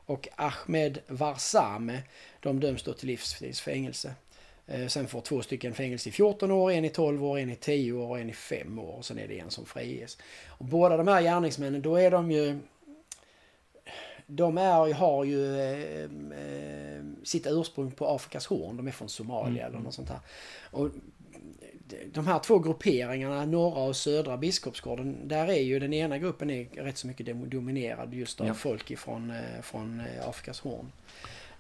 och 0.07 0.29
Ahmed 0.37 0.99
Varsame, 1.09 2.03
de 2.41 2.61
döms 2.61 2.83
då 2.83 2.93
till 2.93 3.07
livstidsfängelse. 3.09 4.09
Eh, 4.09 4.15
Sen 4.89 5.09
får 5.09 5.21
två 5.21 5.43
stycken 5.43 5.75
fängelse 5.75 6.09
i 6.09 6.13
14 6.13 6.51
år, 6.51 6.71
en 6.73 6.85
i 6.85 6.89
12 6.89 7.25
år, 7.25 7.39
en 7.39 7.51
i 7.51 7.57
10 7.57 7.93
år 7.93 8.09
och 8.09 8.19
en 8.21 8.31
i 8.31 8.33
5 8.33 8.79
år. 8.79 8.93
Och 8.97 9.05
sen 9.05 9.19
är 9.19 9.29
det 9.29 9.39
en 9.39 9.51
som 9.51 9.67
friges. 9.67 10.19
Och 10.49 10.65
båda 10.65 10.97
de 10.97 11.09
här 11.09 11.23
gärningsmännen, 11.23 11.83
då 11.83 11.97
är 11.97 12.11
de 12.11 12.31
ju... 12.31 12.59
de 14.27 14.59
är, 14.59 14.93
har 14.95 15.25
ju 15.25 15.61
eh, 15.61 16.03
eh, 16.41 17.03
sitt 17.25 17.47
ursprung 17.47 17.91
på 17.91 18.07
Afrikas 18.09 18.47
horn. 18.47 18.77
De 18.77 18.87
är 18.87 18.93
från 18.93 19.09
Somalia 19.09 19.63
Mm. 19.63 19.75
eller 19.75 19.85
något 19.85 19.95
sånt 19.95 20.09
här. 20.09 20.19
Och 20.71 20.89
de 22.13 22.27
här 22.27 22.39
två 22.39 22.59
grupperingarna, 22.59 23.45
norra 23.47 23.83
och 23.83 23.97
södra 23.97 24.37
Biskopsgården, 24.37 25.29
där 25.29 25.49
är 25.49 25.61
ju 25.63 25.79
den 25.79 25.93
ena 25.93 26.19
gruppen 26.19 26.51
är 26.51 26.65
rätt 26.65 26.99
så 26.99 27.07
mycket 27.07 27.27
dominerad 27.51 28.15
just 28.15 28.41
av 28.41 28.47
Ja. 28.47 28.55
folk 28.55 28.91
ifrån 28.91 29.31
eh, 29.31 29.63
från 29.63 30.01
eh, 30.01 30.29
Afrikas 30.29 30.61
horn. 30.61 30.93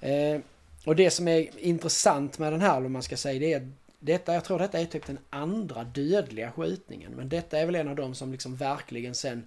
Eh, 0.00 0.40
och 0.86 0.96
det 0.96 1.10
som 1.10 1.28
är 1.28 1.48
intressant 1.58 2.38
med 2.38 2.52
den 2.52 2.60
här, 2.60 2.84
om 2.86 2.92
man 2.92 3.02
ska 3.02 3.16
säga, 3.16 3.38
det 3.40 3.52
är 3.52 3.72
detta, 3.98 4.34
jag 4.34 4.44
tror 4.44 4.58
detta 4.58 4.78
är 4.80 4.84
typ 4.84 5.06
den 5.06 5.18
andra 5.30 5.84
dödliga 5.84 6.52
skjutningen. 6.52 7.12
Men 7.12 7.28
detta 7.28 7.58
är 7.58 7.66
väl 7.66 7.74
en 7.74 7.88
av 7.88 7.96
de 7.96 8.14
som 8.14 8.32
liksom 8.32 8.56
verkligen 8.56 9.14
sen 9.14 9.46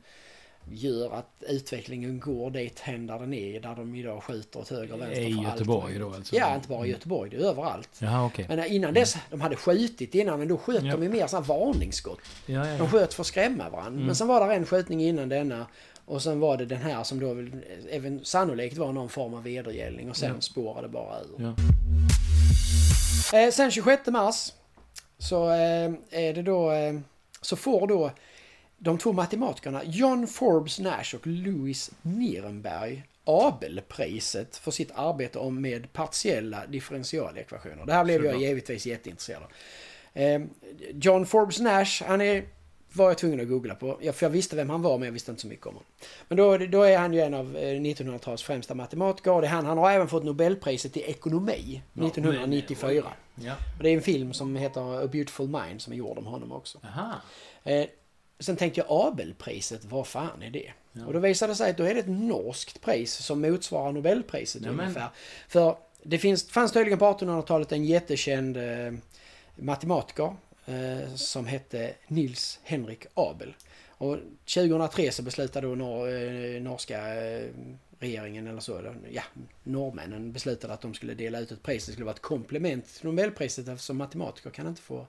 gör 0.72 1.12
att 1.14 1.44
utvecklingen 1.48 2.20
går 2.20 2.52
dit 2.52 2.80
hän 2.80 3.08
där 3.08 3.20
den 3.20 3.34
är. 3.34 3.60
Där 3.60 3.76
de 3.76 3.96
idag 3.96 4.24
skjuter 4.24 4.60
åt 4.60 4.70
höger 4.70 4.94
och 4.94 5.02
vänster. 5.02 5.22
I 5.22 5.34
allt 5.34 5.44
Göteborg 5.60 5.84
möjligt. 5.84 6.02
då 6.02 6.14
alltså? 6.16 6.36
Ja, 6.36 6.56
inte 6.56 6.68
bara 6.68 6.86
i 6.86 6.90
Göteborg. 6.90 7.30
Det 7.30 7.38
är 7.38 7.42
överallt. 7.42 7.90
Jaha, 8.00 8.26
okej. 8.26 8.46
Men 8.50 8.66
innan 8.68 8.94
dess, 8.94 9.18
de 9.30 9.42
hade 9.42 9.56
skjutit 9.56 10.16
innan, 10.16 10.40
men 10.40 10.48
då 10.48 10.58
sköt 10.58 10.84
Ja. 10.84 10.92
de 10.92 11.04
ju 11.04 11.10
mer 11.10 11.28
sådana 11.28 11.46
varningsskott. 11.48 12.20
Ja, 12.46 12.68
ja, 12.68 12.78
De 12.78 12.88
sköt 12.90 13.14
för 13.14 13.24
att 13.24 13.28
skrämma 13.28 13.70
varandra. 13.70 13.92
Mm. 13.94 14.06
Men 14.06 14.16
sen 14.16 14.28
var 14.28 14.48
det 14.48 14.54
en 14.56 14.66
skjutning 14.66 15.04
innan 15.04 15.30
denna. 15.30 15.66
Och 16.10 16.22
sen 16.22 16.40
var 16.40 16.58
det 16.58 16.66
den 16.66 16.82
här 16.82 17.04
som 17.04 17.20
då 17.20 17.34
väl 17.34 17.52
även 17.90 18.26
sannolikt 18.26 18.78
var 18.78 18.94
någon 18.94 19.10
form 19.10 19.34
av 19.34 19.44
vedergällning 19.44 20.10
och 20.10 20.18
sen 20.18 20.32
Ja. 20.36 20.42
spårade 20.42 20.88
bara 20.88 21.20
ur. 21.22 21.28
ja. 21.38 21.56
Eh, 23.40 23.52
sen 23.52 23.72
26 23.72 24.08
mars 24.08 24.52
så 25.18 25.50
eh, 25.50 25.92
är 26.10 26.34
det 26.34 26.42
då 26.42 26.72
eh, 26.72 27.00
så 27.42 27.56
får 27.56 27.88
då 27.88 28.12
de 28.78 28.98
två 28.98 29.14
matematikerna 29.14 29.82
John 29.86 30.28
Forbes 30.28 30.80
Nash 30.80 31.16
och 31.16 31.28
Louis 31.28 31.92
Nierenberg 32.02 33.04
Abelpriset 33.26 34.58
för 34.58 34.72
sitt 34.72 34.92
arbete 34.96 35.40
om 35.40 35.62
med 35.62 35.94
partiella 35.94 36.66
differentialekvationer. 36.68 37.86
Det 37.86 37.94
här 37.94 38.04
blev 38.04 38.26
jag 38.26 38.42
givetvis 38.42 38.86
jätteintresserad 38.86 39.44
av. 39.44 39.52
Eh, 40.22 40.42
John 40.94 41.26
Forbes 41.26 41.60
Nash, 41.60 42.04
han 42.08 42.22
är 42.22 42.44
var 42.94 43.08
jag 43.08 43.18
tvungen 43.18 43.40
att 43.40 43.48
googla 43.48 43.76
på. 43.76 43.98
Ja, 44.02 44.14
för 44.14 44.26
jag 44.26 44.32
visste 44.32 44.56
vem 44.56 44.70
han 44.70 44.82
var 44.82 44.98
men 44.98 45.06
jag 45.06 45.14
visste 45.14 45.32
inte 45.32 45.42
så 45.42 45.48
mycket 45.48 45.66
om 45.68 45.74
honom. 45.74 45.86
Men 46.28 46.38
då, 46.38 46.58
då 46.58 46.84
är 46.84 46.98
han 46.98 47.14
ju 47.14 47.20
en 47.22 47.34
av 47.34 47.58
eh, 47.58 47.62
1900-talets 47.80 48.44
främsta 48.44 48.76
matematiker. 48.76 49.32
Och 49.32 49.42
det 49.42 49.48
han, 49.48 49.66
han 49.66 49.78
har 49.78 49.92
även 49.92 50.08
fått 50.08 50.24
Nobelpriset 50.24 50.98
i 50.98 51.02
ekonomi 51.02 51.82
Ja, 51.94 52.08
1994. 52.08 53.04
men. 53.36 53.46
Ja. 53.46 53.54
Och 53.78 53.84
det 53.84 53.90
är 53.90 53.94
en 53.94 54.02
film 54.02 54.34
som 54.34 54.56
heter 54.56 55.04
A 55.04 55.08
Beautiful 55.08 55.48
Mind 55.48 55.82
som 55.82 55.94
är 55.94 55.98
gjord 55.98 56.18
om 56.18 56.26
honom 56.26 56.52
också. 56.52 56.80
Aha. 56.84 57.14
Eh, 57.64 57.86
sen 58.40 58.56
tänkte 58.56 58.80
jag 58.80 58.88
Abelpriset, 59.08 59.86
vad 59.86 60.08
fan 60.08 60.42
är 60.42 60.50
det? 60.50 60.72
Ja. 60.92 61.06
Och 61.06 61.14
då 61.14 61.20
visade 61.20 61.52
det 61.52 61.56
sig 61.56 61.70
att 61.70 61.78
då 61.78 61.84
är 61.84 61.94
det 61.94 62.00
ett 62.00 62.08
norskt 62.10 62.82
pris 62.82 63.14
som 63.14 63.42
motsvarar 63.42 63.92
Nobelpriset 63.92 64.62
Nämen. 64.62 64.80
ungefär. 64.80 65.10
För 65.48 65.78
det 66.04 66.18
finns, 66.18 66.50
fanns 66.50 66.72
tydligen 66.72 67.00
på 67.00 67.06
1800-talet 67.06 67.72
en 67.72 67.86
jättekänd 67.86 68.58
eh, 68.58 68.64
matematiker 69.56 70.24
eh, 70.24 70.34
som 71.16 71.46
hette 71.46 71.94
Nils 72.08 72.60
Henrik 72.64 73.06
Abel. 73.14 73.54
Och 74.00 74.18
2003 74.56 75.12
så 75.12 75.24
beslutade 75.24 75.68
då 75.68 75.76
nor 75.76 76.10
eh, 76.10 76.62
norska 76.62 77.16
eh, 77.24 77.50
regeringen 78.00 78.48
eller 78.48 78.60
så, 78.60 78.96
ja, 79.12 79.24
norrmännen 79.64 80.32
beslutade 80.32 80.74
att 80.74 80.82
de 80.82 80.94
skulle 80.94 81.14
dela 81.14 81.40
ut 81.40 81.52
ett 81.52 81.64
pris. 81.64 81.86
Det 81.86 81.92
skulle 81.92 82.06
vara 82.06 82.16
ett 82.16 82.22
komplement 82.22 82.86
till 82.88 83.06
Nobelpriset 83.06 83.68
eftersom 83.68 83.98
matematiker 83.98 84.50
kan 84.50 84.68
inte 84.68 84.82
få 84.82 85.08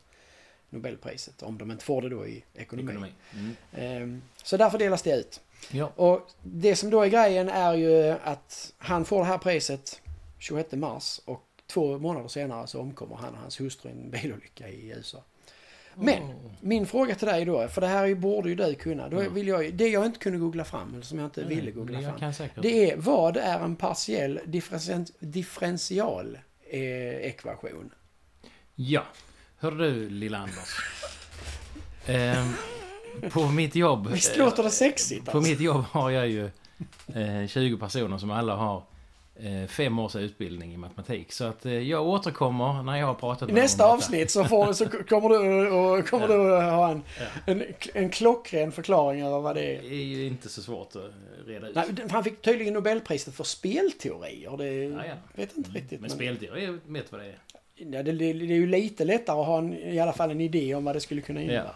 Nobelpriset 0.71 1.43
om 1.43 1.59
de 1.59 1.71
inte 1.71 1.85
får 1.85 2.03
det 2.03 2.09
då 2.09 2.27
i 2.27 2.45
ekonomi. 2.55 2.91
Ekonomi. 2.93 3.13
Mm. 3.35 3.57
Ehm, 3.73 4.23
Så 4.43 4.57
därför 4.57 4.79
delas 4.79 5.03
det 5.03 5.17
ut. 5.17 5.41
Ja. 5.71 5.93
Och 5.97 6.31
det 6.43 6.77
som 6.77 6.91
då 6.91 7.03
är 7.03 7.09
grejen 7.09 7.49
är 7.49 7.75
ju 7.75 8.09
att 8.25 8.73
han 8.79 9.05
får 9.05 9.19
det 9.19 9.25
här 9.25 9.39
priset 9.39 10.01
26 10.39 10.73
mars 10.73 11.21
och 11.25 11.47
två 11.67 11.99
månader 11.99 12.29
senare 12.29 12.67
så 12.67 12.81
omkommer 12.81 13.17
han 13.17 13.35
och 13.35 13.41
hans 13.41 13.61
hustru 13.61 13.89
i 13.89 13.93
en 13.93 14.11
bilolycka 14.11 14.69
i 14.69 14.89
USA. 14.89 15.25
Men 16.01 16.23
Åh. 16.23 16.31
min 16.61 16.87
fråga 16.87 17.15
till 17.15 17.27
dig 17.29 17.45
då, 17.45 17.69
för 17.69 17.81
det 17.81 17.87
här 17.87 18.15
borde 18.15 18.49
ju 18.49 18.55
du 18.55 18.75
kunna. 18.75 19.09
Då 19.09 19.23
Ja. 19.23 19.29
vill 19.29 19.49
jag, 19.49 19.75
det 19.75 19.89
jag 19.89 20.07
inte 20.07 20.19
kunde 20.19 20.39
googla 20.39 20.65
fram, 20.65 20.95
eller 20.95 21.03
som 21.03 21.19
jag 21.19 21.27
inte 21.27 21.41
Nej, 21.45 21.55
ville 21.57 21.71
googla 21.71 22.01
fram. 22.01 22.33
Det 22.63 22.91
är, 22.91 22.97
vad 22.97 23.37
är 23.37 23.59
en 23.61 23.77
partiell 23.77 24.41
differential, 24.47 25.07
differential 25.19 26.39
eh? 26.71 27.33
Ja. 28.75 29.03
Hör 29.59 29.71
du, 29.71 30.11
lilla 30.11 30.39
Anders. 30.39 30.77
Ehm, 32.07 32.53
på 33.31 33.47
mitt 33.49 33.75
jobb... 33.75 34.11
Visst 34.11 34.37
eh, 34.37 34.45
låter 34.45 34.63
det 34.63 34.71
sexigt 34.71 35.25
På 35.25 35.39
alltså? 35.39 35.51
mitt 35.51 35.61
jobb 35.61 35.85
har 35.91 36.11
jag 36.11 36.29
ju 36.29 36.45
eh, 37.15 37.47
20 37.49 37.77
personer 37.79 38.19
som 38.19 38.31
alla 38.31 38.57
har 38.57 38.77
eh, 38.77 38.83
fem 39.69 39.99
års 39.99 40.17
utbildning 40.17 40.75
i 40.75 40.77
matematik. 40.77 41.33
Så 41.33 41.45
att 41.45 41.67
eh, 41.67 41.73
jag 41.73 42.07
återkommer 42.07 42.83
när 42.83 42.97
jag 42.97 43.07
har 43.07 43.15
pratat 43.15 43.43
I 43.49 43.53
med 43.53 43.55
dem 43.57 43.63
nästa 43.63 43.87
om 43.87 43.93
avsnitt 43.97 44.31
så, 44.31 44.45
får, 44.45 44.73
så 44.73 44.87
kommer 44.89 45.29
du, 45.29 45.71
och, 45.71 46.07
kommer 46.09 46.29
Ja. 46.29 46.35
du 46.37 46.57
att 46.57 46.73
ha 46.73 46.91
en, 46.91 47.03
Ja. 47.19 47.25
en, 47.53 47.63
en 47.95 48.11
klockren 48.11 48.73
förklaring 48.73 49.23
över 49.23 49.41
vad 49.41 49.55
det 49.57 49.77
är. 49.77 49.83
Det 49.83 49.89
är 49.95 50.05
ju 50.05 50.27
inte 50.27 50.49
så 50.49 50.63
svårt 50.63 50.97
att 50.97 51.03
reda 51.47 51.69
ut. 51.69 51.75
Nej, 51.75 51.85
han 52.11 52.25
fick 52.25 52.43
tydligen 52.43 52.75
Nobelpriset 52.75 53.35
för 53.35 53.45
spelteorier. 53.45 54.57
Det 54.57 54.75
Ja, 54.75 55.05
ja. 55.07 55.15
vet 55.35 55.57
inte 55.57 55.71
riktigt. 55.71 55.91
Men 55.91 56.01
Men, 56.01 56.11
spelteori 56.11 56.79
vet 56.87 57.13
vad 57.13 57.21
det 57.21 57.27
är. 57.27 57.39
ja, 57.77 58.03
det, 58.03 58.13
det, 58.13 58.13
det 58.13 58.25
är 58.29 58.33
ju 58.59 58.67
lite 58.67 59.05
lättare 59.05 59.41
att 59.41 59.47
ha 59.47 59.59
en, 59.59 59.75
i 59.75 60.01
alla 60.01 60.13
fall 60.13 60.31
en 60.31 60.41
idé 60.41 60.75
om 60.75 60.85
vad 60.85 60.97
det 60.97 61.01
skulle 61.01 61.21
kunna 61.21 61.43
innebära. 61.43 61.75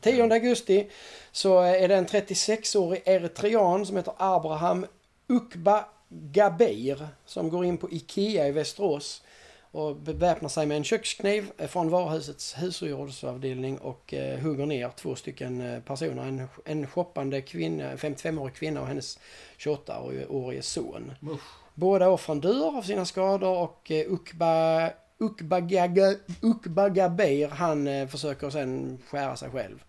10 0.00 0.22
augusti 0.32 0.86
så 1.32 1.60
är 1.60 1.88
det 1.88 1.96
en 1.96 2.06
36-årig 2.06 3.02
eritrean 3.04 3.86
som 3.86 3.96
heter 3.96 4.12
Abraham 4.16 4.86
Ukba 5.28 5.84
Gabeir 6.08 7.08
som 7.24 7.50
går 7.50 7.64
in 7.64 7.78
på 7.78 7.90
Ikea 7.90 8.48
i 8.48 8.52
Västerås 8.52 9.22
och 9.70 9.96
beväpnar 9.96 10.48
sig 10.48 10.66
med 10.66 10.76
en 10.76 10.84
kökskniv 10.84 11.52
från 11.68 11.90
varuhusets 11.90 12.54
husgerådsavdelning 12.54 13.78
och 13.78 14.14
eh, 14.14 14.38
hugger 14.38 14.66
ner 14.66 14.90
två 14.96 15.14
stycken 15.14 15.60
eh, 15.60 15.80
personer. 15.80 16.22
En, 16.22 16.48
en 16.64 16.86
shoppande 16.86 17.40
kvinna, 17.42 17.96
55-årig 17.96 18.54
kvinna 18.54 18.80
och 18.80 18.86
hennes 18.86 19.18
28-årige 19.58 20.62
son. 20.62 21.12
Usch. 21.22 21.40
Båda 21.74 22.08
offren 22.08 22.40
dör 22.40 22.76
av 22.78 22.82
sina 22.82 23.04
skador 23.04 23.58
och 23.58 23.90
eh, 23.90 24.12
Ukba, 24.12 24.90
Ukba, 25.18 25.60
Gaga, 25.60 26.14
Ukba 26.42 26.88
Gabeir 26.88 27.48
han 27.48 27.86
eh, 27.86 28.08
försöker 28.08 28.50
sen 28.50 28.98
skära 29.08 29.36
sig 29.36 29.50
själv. 29.50 29.84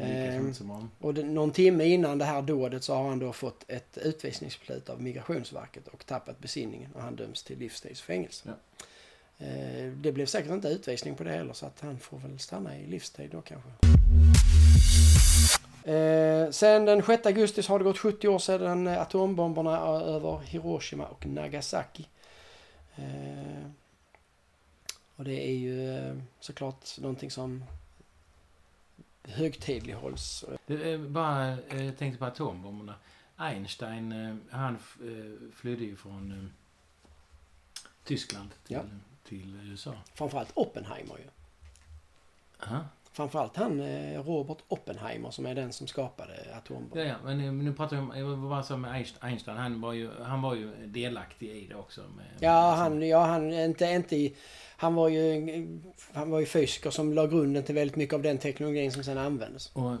Bra. 0.00 0.88
Och 1.00 1.14
det, 1.14 1.22
någon 1.22 1.50
timme 1.52 1.84
innan 1.84 2.18
det 2.18 2.24
här 2.24 2.42
dådet 2.42 2.84
så 2.84 2.94
har 2.94 3.08
han 3.08 3.18
då 3.18 3.32
fått 3.32 3.64
ett 3.68 3.98
utvisningsbeslut 3.98 4.90
av 4.90 5.02
Migrationsverket 5.02 5.88
och 5.88 6.06
tappat 6.06 6.38
besinningen 6.38 6.90
och 6.94 7.02
han 7.02 7.16
döms 7.16 7.42
till 7.42 7.58
livstidsfängelse. 7.58 8.48
Eh, 9.38 9.86
Det 9.96 10.12
blev 10.12 10.26
säkert 10.26 10.50
inte 10.50 10.68
utvisning 10.68 11.14
på 11.14 11.24
det 11.24 11.30
heller 11.30 11.52
så 11.52 11.66
att 11.66 11.80
han 11.80 11.98
får 11.98 12.18
väl 12.18 12.38
stanna 12.38 12.78
i 12.78 12.86
livstid 12.86 13.30
då 13.32 13.40
kanske. 13.40 13.68
Eh, 15.84 16.50
sen 16.50 16.84
den 16.84 17.02
6 17.02 17.26
augusti 17.26 17.62
så 17.62 17.72
har 17.72 17.78
det 17.78 17.84
gått 17.84 17.98
70 17.98 18.28
år 18.28 18.38
sedan 18.38 18.86
eh, 18.86 19.00
atombomberna 19.00 19.78
över 19.88 20.38
Hiroshima 20.38 21.06
och 21.06 21.26
Nagasaki. 21.26 22.06
Eh, 22.96 23.66
och 25.16 25.24
det 25.24 25.48
är 25.48 25.54
ju 25.54 25.96
eh, 25.98 26.14
såklart 26.40 26.98
någonting 27.00 27.30
som 27.30 27.64
högtidlighålls. 29.24 30.44
Det 30.66 30.98
bara, 30.98 31.50
eh, 31.68 31.84
jag 31.84 31.98
tänkte 31.98 32.18
på 32.18 32.24
atombomberna. 32.24 32.94
Einstein, 33.36 34.12
eh, 34.12 34.36
han 34.50 34.74
eh, 34.74 35.50
flydde 35.54 35.84
ju 35.84 35.96
från 35.96 36.52
Tyskland 38.04 38.50
till, 38.66 38.76
Ja. 38.76 38.82
till 39.24 39.56
USA. 39.72 39.94
Framförallt 40.14 40.50
Oppenheimer 40.54 41.18
ju. 41.18 41.24
Aha. 42.66 42.84
Framförallt 43.14 43.56
han 43.56 43.80
eh, 43.80 44.22
Robert 44.22 44.58
Oppenheimer 44.68 45.30
som 45.30 45.46
är 45.46 45.54
den 45.54 45.72
som 45.72 45.86
skapade 45.86 46.32
Ja, 46.50 46.56
atombomben. 46.58 47.08
ja, 47.08 47.14
men 47.24 47.40
eh, 47.40 47.52
nu 47.52 47.72
pratar 47.74 47.96
vi 47.96 48.02
om, 48.02 48.12
jag 48.16 48.36
var 48.36 48.62
så 48.62 48.76
med 48.76 48.90
Einst- 48.94 49.18
Einstein, 49.20 49.56
han 49.56 49.80
var 49.80 49.92
ju, 49.92 50.10
han 50.22 50.42
var 50.42 50.54
ju 50.54 50.86
delaktig 50.86 51.50
i 51.50 51.66
det 51.68 51.74
också. 51.74 52.00
Med, 52.16 52.26
Ja, 52.40 52.74
han, 52.74 53.08
ja, 53.08 53.24
han, 53.24 53.52
inte, 53.52 53.84
inte 53.84 54.30
han 54.76 54.94
var 54.94 55.08
ju, 55.08 55.82
han 56.12 56.30
var 56.30 56.40
ju 56.40 56.46
fysiker 56.46 56.90
som 56.90 57.12
la 57.12 57.26
grunden 57.26 57.62
till 57.64 57.74
väldigt 57.74 57.96
mycket 57.96 58.14
av 58.14 58.22
den 58.22 58.38
teknologin 58.38 58.92
som 58.92 59.04
sen 59.04 59.18
användes. 59.18 59.70
Och 59.72 59.92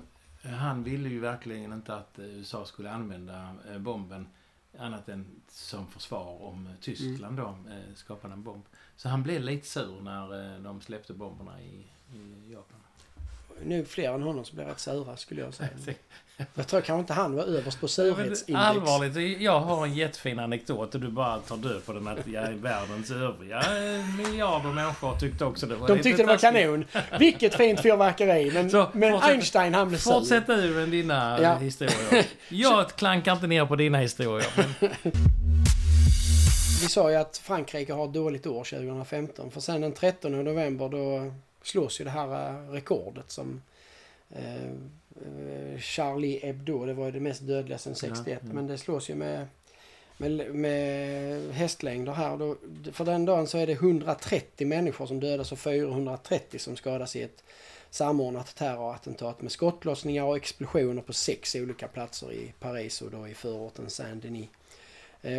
eh, 0.42 0.50
han 0.50 0.84
ville 0.84 1.08
ju 1.08 1.20
verkligen 1.20 1.72
inte 1.72 1.94
att 1.94 2.18
USA 2.18 2.64
skulle 2.64 2.90
använda 2.90 3.54
bomben 3.78 4.28
annat 4.78 5.08
än 5.08 5.26
som 5.48 5.86
försvar 5.86 6.42
om 6.42 6.68
Tyskland 6.80 7.36
då 7.36 7.56
skapade 7.94 8.34
en 8.34 8.42
bomb. 8.42 8.64
Så 8.96 9.08
han 9.08 9.22
blev 9.22 9.42
lite 9.42 9.66
sur 9.66 10.00
när 10.02 10.58
de 10.60 10.80
släppte 10.80 11.12
bomberna 11.12 11.60
i, 11.62 11.86
i 12.16 12.52
Japan. 12.52 12.80
Nog 13.62 13.88
fler 13.88 14.12
än 14.14 14.22
honom 14.22 14.44
som 14.44 14.56
blev 14.56 14.68
rätt 14.68 14.78
sura 14.80 15.16
skulle 15.16 15.40
jag 15.40 15.54
säga. 15.54 15.68
Jag 16.54 16.66
tror 16.66 16.80
kanske 16.80 17.00
inte 17.00 17.12
han 17.12 17.34
var 17.36 17.42
överst 17.44 17.80
på 17.80 17.88
surhetsindex. 17.88 18.66
Allvarligt, 18.66 19.40
jag 19.42 19.60
har 19.60 19.86
en 19.86 19.94
jättefin 19.94 20.38
anekdot 20.38 20.94
och 20.94 21.00
du 21.00 21.08
bara 21.08 21.38
tar 21.38 21.56
död 21.56 21.86
på 21.86 21.92
den 21.92 22.08
att 22.08 22.26
jag 22.26 22.44
är 22.44 22.52
världens 22.52 23.10
övriga 23.10 23.62
miljarder 24.18 24.68
människor 24.72 25.16
tyckte 25.16 25.44
också 25.44 25.66
det 25.66 25.74
var 25.76 25.88
De 25.88 26.02
tyckte 26.02 26.22
det 26.22 26.26
var 26.26 26.36
kanon. 26.36 26.84
Vilket 27.18 27.54
fint 27.54 27.80
fyrverkeri. 27.80 28.50
Men, 28.54 28.70
Så, 28.70 28.86
men 28.92 29.12
fortsätt- 29.12 29.30
Einstein 29.30 29.74
han 29.74 29.88
blev 29.88 29.98
sur. 29.98 30.12
Fortsätt 30.12 30.46
du 30.46 30.70
med 30.70 30.88
dina 30.88 31.38
Ja. 31.42 31.54
historier. 31.56 32.26
Jag 32.48 32.88
klankar 32.90 33.32
inte 33.32 33.46
ner 33.46 33.66
på 33.66 33.76
dina 33.76 33.98
historier. 33.98 34.48
Men 34.80 34.90
Vi 36.82 36.88
sa 36.88 37.10
ju 37.10 37.16
att 37.16 37.36
Frankrike 37.38 37.92
har 37.92 38.04
ett 38.04 38.12
dåligt 38.14 38.46
år 38.46 38.64
2015. 38.64 39.50
För 39.50 39.60
sen 39.60 39.80
den 39.80 39.92
13 39.92 40.44
november 40.44 40.88
då 40.88 41.32
slås 41.64 42.00
ju 42.00 42.04
det 42.04 42.10
här 42.10 42.50
eh, 42.50 42.70
rekordet 42.70 43.30
som 43.30 43.62
eh, 44.30 44.64
eh, 44.64 45.78
Charlie 45.80 46.38
Hebdo, 46.38 46.86
det 46.86 46.94
var 46.94 47.06
ju 47.06 47.12
det 47.12 47.20
mest 47.20 47.46
dödliga 47.46 47.78
sen 47.78 47.94
61. 47.94 48.26
Ja, 48.26 48.48
ja. 48.48 48.54
Men 48.54 48.66
det 48.66 48.78
slås 48.78 49.10
ju 49.10 49.14
med, 49.14 49.46
med, 50.16 50.54
med 50.54 51.52
hästlängder 51.52 52.12
här. 52.12 52.36
Då, 52.36 52.56
för 52.92 53.04
den 53.04 53.24
dagen 53.24 53.46
så 53.46 53.58
är 53.58 53.66
det 53.66 53.72
130 53.72 54.66
människor 54.66 55.06
som 55.06 55.20
dödas 55.20 55.52
och 55.52 55.58
430 55.58 56.58
som 56.58 56.76
skadas 56.76 57.16
i 57.16 57.22
ett 57.22 57.44
samordnat 57.90 58.56
terrorattentat 58.56 59.42
med 59.42 59.52
skottlossningar 59.52 60.24
och 60.24 60.36
explosioner 60.36 61.02
på 61.02 61.12
sex 61.12 61.54
olika 61.54 61.88
platser 61.88 62.32
i 62.32 62.52
Paris 62.60 63.02
och 63.02 63.10
då 63.10 63.28
i 63.28 63.34
förorten 63.34 63.90
Saint-Denis. 63.90 64.48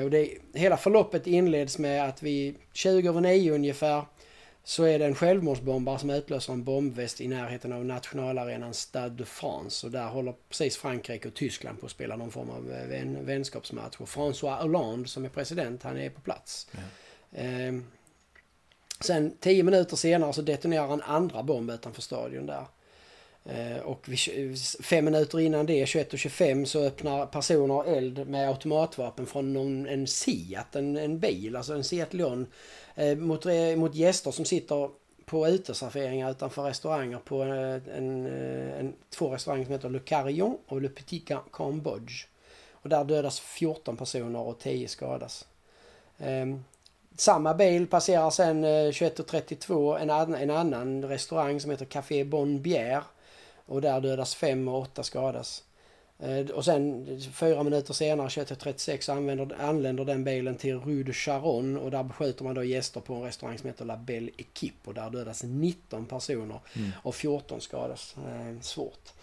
Och 0.03 0.11
det, 0.11 0.37
hela 0.53 0.77
förloppet 0.77 1.27
inleds 1.27 1.77
med 1.77 2.09
att 2.09 2.23
vid 2.23 2.55
20 2.73 3.09
över 3.09 3.21
9 3.21 3.53
ungefär 3.53 4.05
så 4.67 4.83
är 4.83 4.99
det 4.99 5.05
en 5.05 5.15
självmordsbombare 5.15 5.99
som 5.99 6.09
utlöser 6.09 6.53
en 6.53 6.63
bombväst 6.63 7.21
i 7.21 7.27
närheten 7.27 7.73
av 7.73 7.85
nationalarenan 7.85 8.73
Stade 8.73 9.09
de 9.09 9.25
France. 9.25 9.85
Och 9.85 9.91
där 9.91 10.07
håller 10.07 10.33
precis 10.49 10.77
Frankrike 10.77 11.27
och 11.27 11.33
Tyskland 11.33 11.79
på 11.79 11.85
att 11.85 11.91
spela 11.91 12.15
någon 12.15 12.31
form 12.31 12.49
av 12.49 12.71
eh, 12.71 12.87
vän, 12.87 13.25
vänskapsmatch. 13.25 13.97
Och 13.97 14.07
François 14.07 14.61
Hollande 14.61 15.07
som 15.07 15.25
är 15.25 15.29
president, 15.29 15.83
han 15.83 15.97
är 15.97 16.09
på 16.09 16.21
plats. 16.21 16.67
Eh, 17.31 17.73
sen 18.99 19.37
10 19.39 19.63
minuter 19.63 19.95
senare 19.95 20.33
så 20.33 20.41
detonerar 20.41 20.93
en 20.93 21.01
andra 21.01 21.43
bomb 21.43 21.69
utanför 21.69 22.01
stadion 22.01 22.45
där. 22.45 22.65
Eh, 23.49 23.77
och 23.77 24.09
fem 24.83 25.05
minuter 25.05 25.39
innan 25.39 25.65
det, 25.65 25.85
21.25, 25.85 26.65
så 26.65 26.79
öppnar 26.79 27.25
personer 27.25 27.97
eld 27.97 28.27
med 28.27 28.49
automatvapen 28.49 29.25
från 29.25 29.53
någon, 29.53 29.87
en 29.87 30.07
Seat, 30.07 30.75
en, 30.75 30.97
en 30.97 31.19
bil, 31.19 31.55
alltså 31.55 31.73
en 31.73 31.83
Seat 31.83 32.13
Leon, 32.13 32.47
eh, 32.95 33.17
mot, 33.17 33.45
mot 33.77 33.95
gäster 33.95 34.31
som 34.31 34.45
sitter 34.45 34.89
på 35.25 35.47
uteserveringar 35.47 36.31
utanför 36.31 36.63
restauranger 36.63 37.17
på 37.17 37.43
eh, 37.43 37.97
en, 37.97 38.25
en, 38.25 38.93
två 39.09 39.29
restauranger 39.29 39.65
som 39.65 39.73
heter 39.73 39.89
Le 39.89 39.99
Carillon 39.99 40.57
och 40.67 40.81
Le 40.81 40.89
Petit 40.89 41.31
Cambodge. 41.53 42.25
Och 42.71 42.89
där 42.89 43.03
dödas 43.03 43.39
14 43.39 43.97
personer 43.97 44.39
och 44.39 44.59
10 44.59 44.87
skadas. 44.87 45.45
Ehm, 46.19 46.63
samma 47.17 47.53
bil 47.53 47.87
passerar 47.87 48.29
sen 48.29 48.65
21.32 48.65 49.99
en, 49.99 50.09
annan- 50.09 50.41
en 50.41 50.51
annan 50.51 51.05
restaurang 51.05 51.59
som 51.59 51.71
heter 51.71 51.85
Café 51.85 52.23
Bon 52.23 52.59
Bière. 52.59 53.03
Och 53.65 53.81
där 53.81 54.01
dödas 54.01 54.35
fem 54.35 54.67
och 54.67 54.79
åtta 54.79 55.03
skadas. 55.03 55.63
Eh, 56.19 56.45
Och 56.49 56.65
sen 56.65 57.07
fyra 57.33 57.63
minuter 57.63 57.93
senare, 57.93 58.27
21.36, 58.27 59.11
använder, 59.11 59.61
anländer 59.61 60.05
den 60.05 60.23
bilen 60.23 60.55
till 60.55 60.79
Rue 60.79 61.03
de 61.03 61.13
Charonne 61.13 61.79
och 61.79 61.91
där 61.91 62.03
beskjuter 62.03 62.43
man 62.43 62.55
då 62.55 62.63
gäster 62.63 62.99
på 63.01 63.13
en 63.13 63.21
restaurang 63.23 63.57
som 63.57 63.67
heter 63.67 63.85
La 63.85 63.97
Belle 63.97 64.31
Equipe 64.37 64.89
och 64.89 64.93
där 64.93 65.09
dödas 65.09 65.43
19 65.43 66.05
personer 66.05 66.59
och 67.03 67.15
14 67.15 67.61
skadas 67.61 68.15
eh, 68.17 68.61
svårt. 68.61 69.13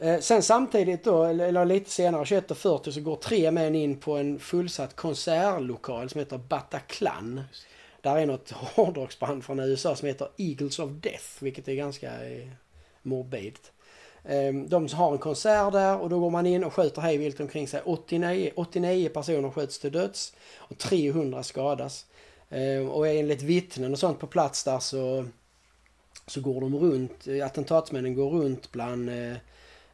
Eh, 0.00 0.20
Sen 0.20 0.42
samtidigt 0.42 1.04
då, 1.04 1.24
eller 1.24 1.48
eller 1.48 1.64
lite 1.64 1.90
senare, 1.90 2.24
21.40 2.24 2.90
så 2.90 3.00
går 3.00 3.16
tre 3.16 3.50
män 3.50 3.74
in 3.74 3.96
på 3.96 4.16
en 4.16 4.38
fullsatt 4.38 4.96
konsertlokal 4.96 6.10
som 6.10 6.18
heter 6.18 6.38
Bataclan. 6.38 7.40
Där 8.00 8.16
är 8.16 8.26
något 8.26 8.50
hårdrocksband 8.74 9.44
från 9.44 9.60
USA 9.60 9.96
som 9.96 10.08
heter 10.08 10.28
Eagles 10.36 10.78
of 10.78 10.90
Death, 10.90 11.26
vilket 11.40 11.68
är 11.68 11.74
ganska 11.74 12.28
eh, 12.30 12.48
morbidt. 13.02 13.72
Ehm, 14.24 14.68
de 14.68 14.88
har 14.88 15.12
en 15.12 15.18
konsert 15.18 15.72
där 15.72 15.98
och 15.98 16.08
då 16.08 16.20
går 16.20 16.30
man 16.30 16.46
in 16.46 16.64
och 16.64 16.74
skjuter 16.74 17.02
hejvilt 17.02 17.40
omkring 17.40 17.68
sig. 17.68 17.82
89, 17.84 18.52
89 18.56 19.08
personer 19.08 19.50
skjuts 19.50 19.78
till 19.78 19.92
döds 19.92 20.34
och 20.56 20.78
300 20.78 21.42
skadas. 21.42 22.06
Ehm, 22.50 22.88
och 22.88 23.08
enligt 23.08 23.42
vittnen 23.42 23.92
och 23.92 23.98
sånt 23.98 24.18
på 24.18 24.26
plats 24.26 24.64
där 24.64 24.78
så, 24.78 25.26
så 26.26 26.40
går 26.40 26.60
de 26.60 26.78
runt, 26.78 27.26
eh, 27.28 27.46
attentatsmännen 27.46 28.14
går 28.14 28.30
runt 28.30 28.72
bland, 28.72 29.10
eh, 29.10 29.36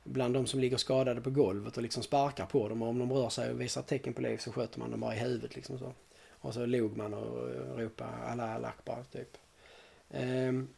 bland 0.05 0.35
de 0.35 0.47
som 0.47 0.61
ligger 0.61 0.77
skadade 0.77 1.21
på 1.21 1.31
golvet 1.31 1.77
och 1.77 1.83
liksom 1.83 2.03
sparkar 2.03 2.47
på 2.47 2.69
dem. 2.69 2.83
Och 2.83 2.89
om 2.89 2.99
de 2.99 3.13
rör 3.13 3.29
sig 3.29 3.51
och 3.51 3.61
visar 3.61 3.83
tecken 3.83 4.13
på 4.15 4.23
liv 4.23 4.39
så 4.39 4.53
skjuter 4.53 4.79
man 4.79 4.91
dem 4.91 5.01
bara 5.01 5.17
i 5.17 5.19
huvudet 5.19 5.55
liksom 5.55 5.79
så. 5.79 5.93
Och 6.41 6.55
så 6.55 6.67
log 6.67 6.97
man 6.97 7.15
och 7.15 7.51
eh, 7.51 7.77
ropade 7.77 8.11
alla 8.27 8.55
Allah 8.55 8.73
typ. 9.13 9.37
Ehm, 10.11 10.69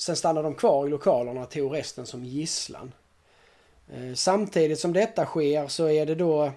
Sen 0.00 0.16
stannade 0.16 0.46
de 0.46 0.54
kvar 0.54 0.86
i 0.86 0.90
lokalerna 0.90 1.40
och 1.40 1.50
tog 1.50 1.74
resten 1.74 2.06
som 2.06 2.24
gisslan. 2.24 2.92
Eh, 3.92 4.14
samtidigt 4.14 4.78
som 4.78 4.92
detta 4.92 5.26
sker 5.26 5.68
så 5.68 5.88
är 5.88 6.06
det 6.06 6.14
då 6.14 6.52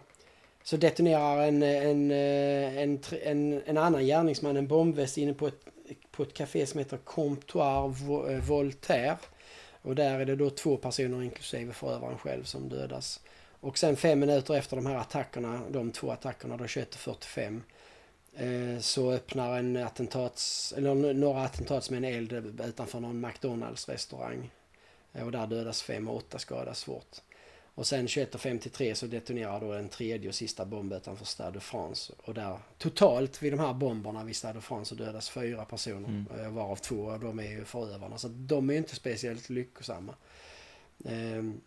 så 0.64 0.78
detonerar 0.78 1.48
en, 1.48 1.64
en, 1.64 2.12
eh, 2.12 2.78
en, 2.78 3.00
en, 3.24 3.62
en 3.66 3.78
annan 3.78 4.06
gärningsman 4.06 4.58
en 4.58 4.68
bombväst 4.68 5.18
inne 5.18 5.34
på 5.34 5.48
ett, 5.48 5.66
på 6.12 6.24
ett 6.24 6.34
café 6.34 6.66
som 6.66 6.80
heter 6.80 6.98
Comptoir 6.98 7.86
eh, 8.32 8.40
Voltaire. 8.40 9.18
Och 9.82 9.96
där 9.96 10.20
är 10.20 10.26
det 10.26 10.36
då 10.36 10.50
två 10.50 10.78
personer 10.78 11.24
inklusive 11.24 11.74
förövaren 11.74 12.18
själv 12.18 12.44
som 12.44 12.70
dödas. 12.70 13.20
Och 13.60 13.78
sen 13.78 13.96
fem 13.96 14.20
minuter 14.20 14.54
efter 14.54 14.76
de 14.76 14.86
här 14.86 14.96
attackerna, 14.96 15.62
de 15.70 15.92
två 15.92 16.12
attackerna, 16.12 16.58
då 16.58 16.64
21.45 16.64 17.62
så 18.80 19.12
öppnar 19.12 19.60
en 19.60 19.78
attentats, 19.78 20.74
eller 20.78 21.14
några 21.14 21.44
attentatsmän 21.44 22.04
eld 22.04 22.34
utanför 22.62 23.00
någon 23.00 23.22
McDonalds 23.22 23.90
restaurang. 23.90 24.52
Eh, 25.14 25.26
Och 25.26 25.32
där 25.32 25.48
dödas 25.48 25.82
fem 25.82 26.08
och 26.08 26.16
åtta 26.16 26.40
skadas 26.40 26.80
svårt. 26.80 27.22
Och 27.76 27.88
sen 27.88 28.08
21.53 28.08 28.94
så 28.94 29.06
detonerar 29.08 29.60
då 29.60 29.74
en 29.74 29.90
tredje 29.90 30.30
och 30.30 30.36
sista 30.36 30.66
bomb 30.66 30.94
utanför 30.94 31.26
Stade 31.26 31.52
de 31.52 31.60
France. 31.60 32.14
Och 32.24 32.34
där 32.34 32.58
totalt 32.78 33.42
vid 33.44 33.54
de 33.54 33.60
här 33.60 33.74
bomberna 33.74 34.24
vid 34.24 34.36
Stade 34.36 34.54
de 34.54 34.62
France 34.62 34.90
så 34.90 34.96
dödas 34.96 35.30
fyra 35.30 35.66
personer. 35.66 36.10
Mm. 36.10 36.26
eh, 36.40 36.50
Varav 36.52 36.76
två 36.76 37.12
av 37.12 37.20
dem 37.20 37.40
är 37.40 37.50
ju 37.50 37.66
förövarna. 37.66 38.18
Så 38.18 38.28
de 38.28 38.70
är 38.70 38.74
inte 38.74 38.96
speciellt 38.96 39.50
lyckosamma. 39.50 40.16
Ehm, 41.06 41.62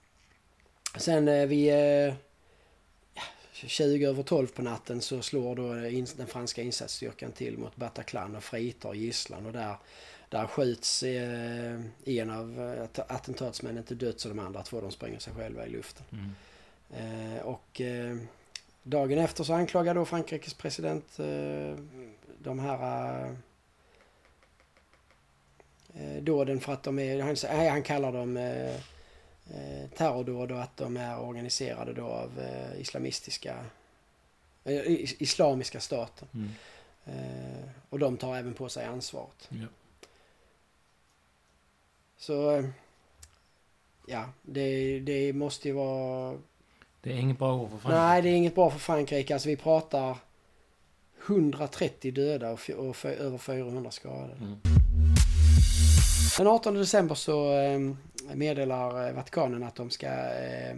sen 0.96 1.28
eh, 1.28 1.46
vid 1.46 1.72
eh, 1.72 1.78
ja, 1.78 2.14
20 3.66 4.06
över 4.06 4.22
12 4.22 4.46
på 4.46 4.62
natten 4.62 5.00
så 5.00 5.22
slår 5.22 5.56
då 5.56 5.74
eh, 5.74 6.04
den 6.16 6.26
franska 6.26 6.62
insatsstyrkan 6.62 7.32
till 7.32 7.58
mot 7.58 7.76
Bataclan 7.76 8.36
och 8.36 8.42
fritar 8.44 8.94
gisslan. 8.94 9.46
Och 9.46 9.52
där, 9.52 9.76
där 10.28 10.46
skjuts 10.46 11.02
eh, 11.02 11.80
en 12.04 12.30
av 12.30 12.60
eh, 12.60 12.82
att- 12.84 13.10
attentatsmännen 13.10 13.84
till 13.84 13.98
döds 13.98 14.24
och 14.24 14.28
de 14.34 14.38
andra 14.38 14.62
två 14.62 14.80
de 14.80 14.90
spränger 14.90 15.18
sig 15.18 15.32
själva 15.34 15.66
i 15.66 15.70
luften. 15.70 16.04
Mm. 16.12 16.30
Och 17.38 17.80
dagen 18.82 19.18
efter 19.18 19.44
så 19.44 19.52
anklagar 19.54 19.94
då 19.94 20.04
Frankrikes 20.04 20.54
president 20.54 21.16
de 22.38 22.58
här 22.58 23.36
dåden 26.20 26.60
för 26.60 26.72
att 26.72 26.82
de 26.82 26.98
är, 26.98 27.22
han, 27.22 27.34
sä- 27.34 27.56
nej, 27.56 27.68
han 27.68 27.82
kallar 27.82 28.12
dem 28.12 28.36
eh, 29.50 29.90
terrordåd 29.96 30.52
och 30.52 30.62
att 30.62 30.76
de 30.76 30.96
är 30.96 31.20
organiserade 31.20 31.92
då 31.92 32.06
av 32.06 32.40
eh, 32.40 32.80
islamistiska 32.80 33.64
eh, 34.64 34.86
is- 34.86 35.16
islamiska 35.18 35.80
staten. 35.80 36.28
Mm. 36.34 36.50
Eh, 37.04 37.68
och 37.90 37.98
de 37.98 38.16
tar 38.16 38.36
även 38.36 38.54
på 38.54 38.68
sig 38.68 38.84
ansvaret. 38.84 39.48
Ja. 39.48 39.66
Så 42.18 42.50
eh, 42.56 42.64
ja, 44.06 44.28
det, 44.42 45.00
det 45.00 45.32
måste 45.32 45.68
ju 45.68 45.74
vara 45.74 46.34
Det 47.00 47.12
är 47.12 47.16
inget 47.16 47.38
bra 47.38 47.54
ord 47.54 47.70
för 47.70 47.78
Frankrike. 47.78 48.00
Nej, 48.00 48.22
det 48.22 48.28
är 48.28 48.34
inget 48.34 48.54
bra 48.54 48.70
för 48.70 48.78
Frankrike. 48.78 49.34
Alltså 49.34 49.48
vi 49.48 49.56
pratar 49.56 50.16
130 51.26 52.12
döda 52.12 52.50
och, 52.50 52.70
och 52.70 53.04
över 53.04 53.38
400 53.38 53.90
skadade. 53.90 54.32
Mm. 54.32 54.56
Den 56.38 56.46
18 56.46 56.74
december 56.74 57.14
så 57.14 57.52
meddelar 58.34 59.08
eh, 59.08 59.14
Vatikanen 59.14 59.62
att 59.62 59.74
de 59.74 59.90
ska 59.90 60.06
eh, 60.06 60.76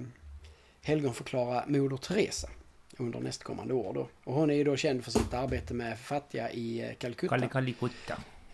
helgonförklara 0.82 1.64
Moder 1.66 1.96
Teresa 1.96 2.48
under 2.96 3.20
nästkommande 3.20 3.74
år 3.74 3.94
då. 3.94 4.08
Och 4.24 4.34
hon 4.34 4.50
är 4.50 4.54
ju 4.54 4.64
då 4.64 4.76
känd 4.76 5.04
för 5.04 5.10
sitt 5.10 5.34
arbete 5.34 5.74
med 5.74 5.98
fattiga 5.98 6.50
i 6.50 6.80
eh, 6.80 6.94
Calcutta. 6.98 7.34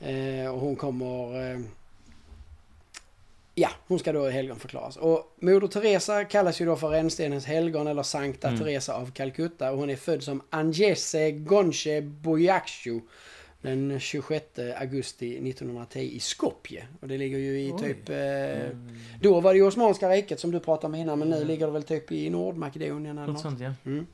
Eh, 0.01 0.55
och 0.55 0.61
hon 0.61 0.77
kommer... 0.77 1.53
Eh, 1.53 1.61
ja, 3.55 3.71
hon 3.87 3.99
ska 3.99 4.13
då 4.13 4.29
helgonförklaras. 4.29 4.97
Och 4.97 5.35
Moder 5.41 5.67
Teresa 5.67 6.25
kallas 6.25 6.61
ju 6.61 6.67
då 6.67 6.77
för 6.77 6.89
rännstenens 6.89 7.47
helgon 7.47 7.87
eller 7.87 8.03
Sankta 8.03 8.49
Mm. 8.49 8.61
Teresa 8.61 8.95
av 8.95 9.11
Calcutta. 9.11 9.71
Och 9.73 9.79
hon 9.79 9.91
är 9.91 9.97
född 9.97 10.23
som 10.23 10.43
Angese 10.51 11.31
Gonche 11.31 12.01
Boyakshu 12.01 13.01
den 13.65 14.01
26 14.01 14.45
augusti 14.77 15.27
1910 15.49 15.99
i 16.01 16.21
Skopje. 16.21 16.87
Och 17.01 17.09
det 17.09 17.19
ligger 17.19 17.39
ju 17.39 17.61
i 17.61 17.73
Oj. 17.73 17.79
typ... 17.83 18.09
Eh, 18.09 18.15
Mm. 18.65 18.89
då 19.21 19.41
var 19.41 19.53
det 19.53 19.59
ju 19.59 19.67
Osmanska 19.67 20.09
riket 20.11 20.41
som 20.41 20.51
du 20.51 20.61
pratade 20.61 20.87
om 20.87 20.95
innan 20.95 21.19
men 21.19 21.31
nu 21.31 21.45
ligger 21.45 21.67
det 21.67 21.73
väl 21.73 21.83
typ 21.83 22.13
i 22.13 22.31
Nordmakedonien 22.31 23.19
eller 23.19 23.27
Något 23.27 23.35
något. 23.35 23.43
sånt 23.43 23.61
ja. 23.61 23.73
Mm. 23.87 24.07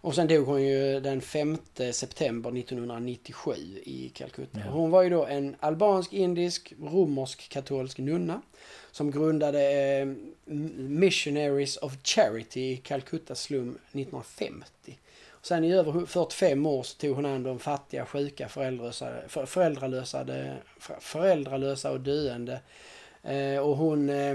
Och 0.00 0.14
sen 0.14 0.26
dog 0.28 0.46
hon 0.46 0.62
ju 0.66 1.00
den 1.00 1.20
5 1.20 1.56
september 1.92 2.58
1997 2.58 3.52
i 3.84 4.08
Calcutta. 4.14 4.60
Ja. 4.64 4.70
Hon 4.70 4.90
var 4.90 5.02
ju 5.02 5.10
då 5.10 5.24
en 5.26 5.56
albansk-indisk 5.60 6.72
romersk-katolsk 6.82 7.98
nunna 7.98 8.42
som 8.90 9.10
grundade 9.10 9.62
eh, 9.98 10.06
Missionaries 10.76 11.76
of 11.76 11.92
Charity 12.02 12.60
i 12.60 12.76
Calcutta 12.76 13.34
slum 13.34 13.68
1950. 13.92 14.98
Och 15.40 15.46
sen 15.46 15.64
i 15.64 15.72
över 15.72 16.06
45 16.06 16.66
år 16.66 16.82
så 16.82 16.96
tog 16.96 17.16
hon 17.16 17.24
hand 17.24 17.46
om 17.46 17.58
fattiga, 17.58 18.06
sjuka, 18.06 18.48
föräldralösa, 18.48 19.12
föräldralösa, 19.46 20.26
föräldralösa 21.00 21.90
och 21.90 22.00
döende. 22.00 22.60
Eh, 23.22 23.58
och 23.58 23.76
hon 23.76 24.10
eh, 24.10 24.34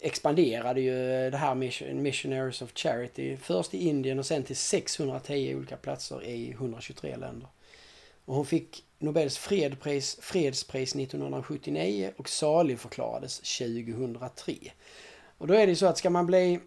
expanderade 0.00 0.80
ju 0.80 1.12
eh, 1.12 1.30
det 1.30 1.36
här 1.36 1.54
Mission- 1.54 2.00
Missionaries 2.00 2.62
of 2.62 2.74
Charity. 2.74 3.36
Först 3.36 3.74
i 3.74 3.88
Indien 3.88 4.18
och 4.18 4.26
sen 4.26 4.42
till 4.42 4.56
610 4.56 5.54
olika 5.56 5.76
platser 5.76 6.24
i 6.24 6.50
123 6.50 7.16
länder. 7.16 7.48
Och 8.24 8.34
hon 8.34 8.46
fick 8.46 8.84
Nobels 8.98 9.38
fredspris, 9.38 10.18
fredspris 10.20 10.94
1979 10.96 12.12
och 12.16 12.28
saligförklarades 12.28 13.38
2003. 13.58 14.54
Och 15.38 15.46
då 15.46 15.54
är 15.54 15.66
det 15.66 15.70
ju 15.70 15.76
så 15.76 15.86
att 15.86 15.98
ska 15.98 16.10
man 16.10 16.26
bli 16.26 16.60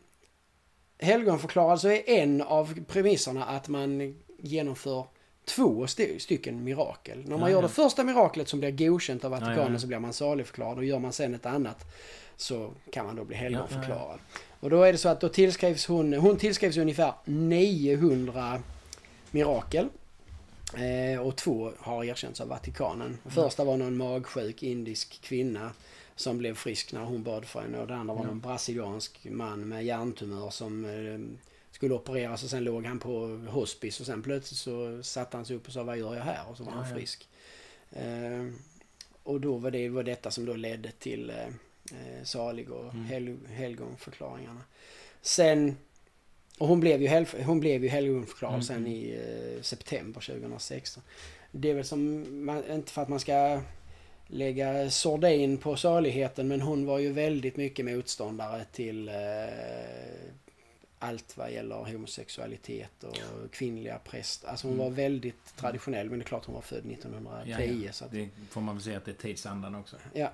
helgonförklarad 0.99 1.81
så 1.81 1.87
är 1.89 2.09
en 2.09 2.41
av 2.41 2.79
premisserna 2.87 3.45
att 3.45 3.67
man 3.67 4.15
genomför 4.41 5.05
två 5.45 5.83
st- 5.83 6.19
stycken 6.19 6.63
mirakel. 6.63 7.17
När 7.25 7.29
man 7.37 7.39
Ja, 7.39 7.49
gör 7.49 7.57
ja. 7.57 7.61
det 7.61 7.73
första 7.73 8.03
miraklet 8.03 8.47
som 8.49 8.59
blir 8.59 8.71
godkänt 8.71 9.25
av 9.25 9.31
Vatikanen 9.31 9.73
Ja, 9.73 9.79
så 9.79 9.87
blir 9.87 9.99
man 9.99 10.13
saligförklarad 10.13 10.77
och 10.77 10.85
gör 10.85 10.99
man 10.99 11.13
sen 11.13 11.33
ett 11.35 11.45
annat 11.45 11.85
så 12.37 12.71
kan 12.91 13.05
man 13.05 13.15
då 13.15 13.23
bli 13.23 13.35
helgonförklarad. 13.35 14.19
Och 14.59 14.69
då 14.69 14.83
är 14.83 14.91
det 14.91 14.97
så 14.97 15.09
att 15.09 15.21
då 15.21 15.29
tillskrivs 15.29 15.85
hon, 15.87 16.13
hon 16.13 16.37
tillskrivs 16.37 16.77
ungefär 16.77 17.13
900 17.25 18.61
mirakel. 19.31 19.87
Eh, 20.75 21.21
och 21.21 21.35
två 21.35 21.71
har 21.79 22.03
erkänts 22.03 22.41
av 22.41 22.47
Vatikanen. 22.47 23.17
Första 23.25 23.63
var 23.63 23.77
någon 23.77 23.97
magsjuk 23.97 24.63
indisk 24.63 25.21
kvinna 25.21 25.71
som 26.17 26.37
blev 26.37 26.55
frisk 26.55 26.93
när 26.93 27.03
hon 27.03 27.23
bad 27.23 27.45
för 27.45 27.61
henne. 27.61 27.77
Och 27.79 27.87
den 27.87 27.99
andra 27.99 28.13
var 28.13 28.21
Ja. 28.21 28.27
någon 28.27 28.39
brasiliansk 28.39 29.27
man 29.29 29.67
med 29.67 29.85
hjärntumör 29.85 30.49
som 30.49 30.85
eh, 30.85 31.37
skulle 31.71 31.93
opereras 31.93 32.43
och 32.43 32.49
sen 32.49 32.63
låg 32.63 32.85
han 32.85 32.99
på 32.99 33.27
hospice 33.49 33.99
och 33.99 34.05
sen 34.05 34.21
plötsligt 34.23 34.59
så 34.59 35.03
satte 35.03 35.37
han 35.37 35.45
sig 35.45 35.55
upp 35.55 35.67
och 35.67 35.73
sa 35.73 35.83
vad 35.83 35.97
gör 35.97 36.15
jag 36.15 36.23
här? 36.23 36.49
Och 36.49 36.57
så 36.57 36.63
var 36.63 36.71
Ja, 36.71 36.77
han 36.77 36.89
ja. 36.89 36.95
frisk. 36.95 37.27
Eh, 37.91 38.45
och 39.23 39.41
då 39.41 39.57
var 39.57 39.71
det 39.71 39.89
var 39.89 40.03
detta 40.03 40.31
som 40.31 40.45
då 40.45 40.53
ledde 40.53 40.91
till 40.91 41.29
eh, 41.29 41.45
eh, 41.91 42.23
salig 42.23 42.71
och 42.71 42.93
Mm. 42.93 43.05
hel, 43.05 43.37
helgonförklaringarna. 43.49 44.61
Sen 45.21 45.77
och 46.59 46.67
hon 46.67 46.79
blev 46.79 47.01
ju, 47.01 47.07
hel, 47.07 47.25
hon 47.45 47.59
blev 47.59 47.83
ju 47.83 47.89
helgonförklarad 47.89 48.53
Mm. 48.53 48.63
sen 48.63 48.87
i 48.87 49.09
eh, 49.55 49.61
september 49.61 50.21
2016. 50.21 51.03
Det 51.51 51.69
är 51.69 51.73
väl 51.73 51.85
som, 51.85 52.25
man, 52.45 52.71
inte 52.71 52.91
för 52.91 53.01
att 53.01 53.09
man 53.09 53.19
ska 53.19 53.61
lägga 54.27 54.89
sordin 54.89 55.57
på 55.57 55.75
saligheten 55.75 56.47
men 56.47 56.61
hon 56.61 56.85
var 56.85 56.99
ju 56.99 57.11
väldigt 57.13 57.57
mycket 57.57 57.85
motståndare 57.85 58.65
till 58.71 59.09
eh, 59.09 59.15
allt 60.99 61.37
vad 61.37 61.51
gäller 61.51 61.75
homosexualitet 61.75 63.03
och 63.03 63.17
kvinnliga 63.51 63.99
präster. 63.99 64.47
Alltså 64.47 64.67
hon 64.67 64.73
Mm. 64.75 64.85
var 64.89 64.95
väldigt 64.95 65.55
traditionell 65.55 66.09
men 66.09 66.19
det 66.19 66.23
är 66.23 66.27
klart 66.27 66.45
hon 66.45 66.55
var 66.55 66.61
född 66.61 66.91
1910 66.91 67.49
Ja, 67.51 67.61
ja. 67.85 67.91
så 67.91 68.05
att, 68.05 68.11
Det 68.11 68.29
får 68.49 68.61
man 68.61 68.75
väl 68.75 68.83
säga 68.83 68.97
att 68.97 69.05
det 69.05 69.11
är 69.11 69.15
tidsandan 69.15 69.75
också. 69.75 69.95
ja. 70.13 70.31